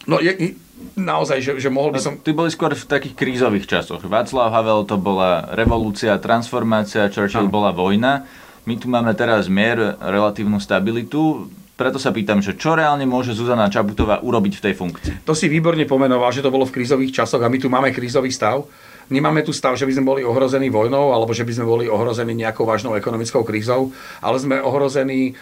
No 0.03 0.19
je, 0.19 0.59
naozaj, 0.99 1.39
že, 1.39 1.51
že 1.59 1.69
mohol 1.71 1.95
by 1.95 1.99
som... 2.03 2.19
Ty 2.19 2.35
boli 2.35 2.51
skôr 2.51 2.75
v 2.75 2.83
takých 2.83 3.15
krízových 3.15 3.67
časoch. 3.67 4.03
Václav 4.03 4.51
Havel 4.51 4.83
to 4.83 4.99
bola 4.99 5.47
revolúcia, 5.55 6.19
transformácia, 6.19 7.07
Churchill 7.07 7.47
ano. 7.47 7.53
bola 7.53 7.71
vojna. 7.71 8.27
My 8.67 8.75
tu 8.79 8.87
máme 8.91 9.11
teraz 9.15 9.47
mier, 9.47 9.95
relatívnu 9.99 10.59
stabilitu. 10.59 11.47
Preto 11.73 11.97
sa 11.97 12.13
pýtam, 12.13 12.37
že 12.37 12.53
čo 12.53 12.77
reálne 12.77 13.03
môže 13.09 13.33
Zuzana 13.33 13.65
Čaputová 13.65 14.21
urobiť 14.21 14.61
v 14.61 14.63
tej 14.69 14.73
funkcii? 14.77 15.13
To 15.25 15.33
si 15.33 15.49
výborne 15.49 15.89
pomenoval, 15.89 16.29
že 16.29 16.45
to 16.45 16.53
bolo 16.53 16.69
v 16.69 16.75
krízových 16.77 17.23
časoch 17.23 17.41
a 17.41 17.49
my 17.49 17.57
tu 17.57 17.65
máme 17.65 17.89
krízový 17.89 18.29
stav 18.29 18.69
nemáme 19.09 19.43
tu 19.43 19.51
stav, 19.51 19.75
že 19.75 19.85
by 19.85 19.93
sme 19.93 20.05
boli 20.05 20.21
ohrození 20.23 20.69
vojnou 20.71 21.11
alebo 21.11 21.35
že 21.35 21.43
by 21.43 21.51
sme 21.53 21.65
boli 21.67 21.85
ohrození 21.89 22.31
nejakou 22.37 22.63
vážnou 22.63 22.95
ekonomickou 22.95 23.43
krízou, 23.43 23.91
ale 24.23 24.39
sme 24.39 24.63
ohrození 24.63 25.35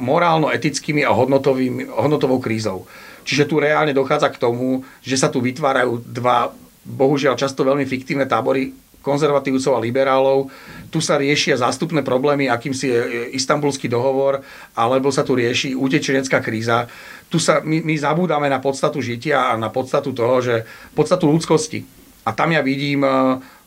morálno-etickými 0.00 1.04
a 1.04 1.12
hodnotovou 1.12 2.38
krízou. 2.40 2.88
Čiže 3.24 3.48
tu 3.48 3.56
reálne 3.60 3.96
dochádza 3.96 4.28
k 4.32 4.40
tomu, 4.40 4.84
že 5.00 5.16
sa 5.16 5.32
tu 5.32 5.40
vytvárajú 5.40 6.04
dva, 6.04 6.52
bohužiaľ 6.84 7.40
často 7.40 7.64
veľmi 7.64 7.88
fiktívne 7.88 8.28
tábory 8.28 8.76
konzervatívcov 9.04 9.76
a 9.76 9.84
liberálov. 9.84 10.48
Tu 10.88 11.04
sa 11.04 11.20
riešia 11.20 11.60
zástupné 11.60 12.00
problémy, 12.00 12.48
akým 12.48 12.72
si 12.72 12.88
je 12.88 13.30
istambulský 13.36 13.92
dohovor, 13.92 14.40
alebo 14.72 15.12
sa 15.12 15.20
tu 15.20 15.36
rieši 15.36 15.76
utečenecká 15.76 16.40
kríza. 16.40 16.88
Tu 17.28 17.36
sa, 17.36 17.60
my, 17.60 17.84
my 17.84 17.94
zabúdame 18.00 18.48
na 18.48 18.64
podstatu 18.64 19.04
žitia 19.04 19.52
a 19.52 19.60
na 19.60 19.68
podstatu 19.68 20.16
toho, 20.16 20.40
že 20.40 20.64
podstatu 20.96 21.28
ľudskosti. 21.28 21.84
A 22.24 22.32
tam 22.32 22.56
ja 22.56 22.64
vidím 22.64 23.04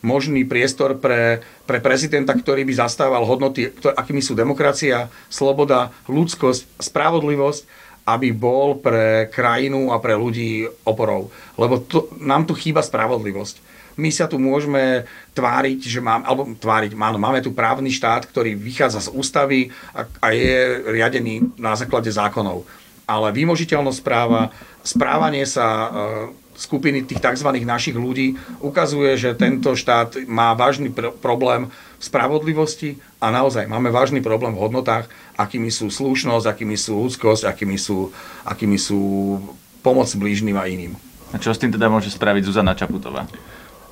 možný 0.02 0.42
priestor 0.50 0.98
pre, 0.98 1.46
pre 1.70 1.78
prezidenta, 1.78 2.34
ktorý 2.34 2.66
by 2.66 2.74
zastával 2.74 3.22
hodnoty, 3.22 3.70
akými 3.70 4.26
sú 4.26 4.34
demokracia, 4.34 5.14
sloboda, 5.30 5.94
ľudskosť, 6.10 6.82
spravodlivosť 6.82 7.86
aby 8.08 8.32
bol 8.32 8.80
pre 8.80 9.28
krajinu 9.28 9.92
a 9.92 10.00
pre 10.00 10.16
ľudí 10.16 10.64
oporou. 10.88 11.28
Lebo 11.60 11.84
to, 11.84 12.08
nám 12.24 12.48
tu 12.48 12.56
chýba 12.56 12.80
spravodlivosť. 12.80 13.67
My 13.98 14.14
sa 14.14 14.30
tu 14.30 14.38
môžeme 14.38 15.10
tváriť, 15.34 15.80
že 15.90 16.00
máme, 16.00 16.24
alebo 16.24 16.46
tváriť, 16.54 16.94
áno, 16.94 17.18
máme 17.18 17.42
tu 17.42 17.52
právny 17.52 17.90
štát, 17.90 18.30
ktorý 18.30 18.54
vychádza 18.54 19.10
z 19.10 19.14
ústavy 19.14 19.74
a, 19.92 20.06
a 20.22 20.28
je 20.38 20.86
riadený 20.86 21.58
na 21.58 21.74
základe 21.74 22.14
zákonov. 22.14 22.64
Ale 23.10 23.34
vymožiteľnosť 23.34 24.00
práva, 24.06 24.54
správanie 24.86 25.50
sa 25.50 25.66
e, 25.66 25.90
skupiny 26.58 27.06
tých 27.06 27.22
tzv. 27.22 27.50
našich 27.62 27.94
ľudí 27.94 28.38
ukazuje, 28.60 29.14
že 29.16 29.38
tento 29.38 29.78
štát 29.78 30.18
má 30.26 30.58
vážny 30.58 30.90
pr- 30.90 31.14
problém 31.14 31.70
v 31.98 32.04
spravodlivosti 32.04 32.98
a 33.22 33.30
naozaj 33.30 33.70
máme 33.70 33.94
vážny 33.94 34.22
problém 34.22 34.54
v 34.58 34.62
hodnotách, 34.62 35.10
akými 35.38 35.70
sú 35.70 35.94
slušnosť, 35.94 36.46
akými 36.50 36.78
sú 36.78 36.98
ľudskosť, 36.98 37.46
akými 37.46 37.78
sú, 37.78 38.10
akými 38.42 38.78
sú 38.82 39.00
pomoc 39.86 40.10
blížnym 40.18 40.58
a 40.58 40.66
iným. 40.66 40.98
A 41.32 41.38
čo 41.38 41.54
s 41.54 41.62
tým 41.62 41.70
teda 41.70 41.88
môže 41.88 42.10
spraviť 42.10 42.44
Zuzana 42.50 42.74
Čaputová? 42.74 43.30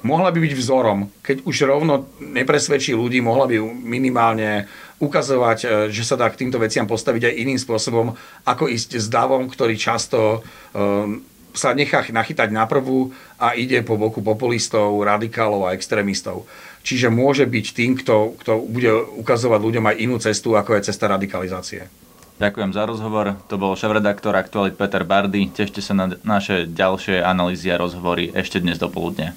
Mohla 0.05 0.29
by 0.29 0.37
byť 0.37 0.53
vzorom. 0.53 1.09
Keď 1.25 1.49
už 1.49 1.65
rovno 1.65 2.05
nepresvedčí 2.21 2.93
ľudí, 2.93 3.25
mohla 3.25 3.49
by 3.49 3.57
minimálne 3.65 4.69
ukazovať, 5.01 5.59
e, 5.65 5.67
že 5.89 6.05
sa 6.05 6.13
dá 6.13 6.29
k 6.29 6.45
týmto 6.45 6.61
veciam 6.61 6.85
postaviť 6.85 7.33
aj 7.33 7.37
iným 7.41 7.57
spôsobom, 7.57 8.13
ako 8.45 8.69
ísť 8.69 9.01
s 9.01 9.09
davom, 9.09 9.49
ktorý 9.49 9.73
často 9.73 10.45
um, 10.77 11.25
sa 11.57 11.73
nechá 11.73 12.05
nachytať 12.05 12.53
na 12.53 12.69
prvú 12.69 13.15
a 13.41 13.57
ide 13.57 13.81
po 13.81 13.97
boku 13.97 14.21
populistov, 14.21 15.01
radikálov 15.01 15.65
a 15.65 15.73
extrémistov. 15.73 16.45
Čiže 16.85 17.09
môže 17.09 17.49
byť 17.49 17.65
tým, 17.73 17.97
kto, 17.97 18.37
kto 18.45 18.61
bude 18.61 18.91
ukazovať 19.25 19.59
ľuďom 19.63 19.85
aj 19.89 19.95
inú 19.97 20.15
cestu, 20.21 20.53
ako 20.53 20.77
je 20.77 20.85
cesta 20.91 21.09
radikalizácie. 21.09 21.89
Ďakujem 22.35 22.71
za 22.75 22.83
rozhovor. 22.83 23.39
To 23.47 23.55
bol 23.55 23.79
šéf-redaktor 23.79 24.35
Aktualit 24.35 24.75
Peter 24.75 25.07
Bardy. 25.07 25.47
Tešte 25.49 25.79
sa 25.79 25.95
na 25.95 26.11
naše 26.27 26.67
ďalšie 26.67 27.23
analýzy 27.23 27.71
a 27.71 27.79
rozhovory 27.79 28.35
ešte 28.35 28.59
dnes 28.59 28.75
do 28.75 28.91
poludne. 28.91 29.31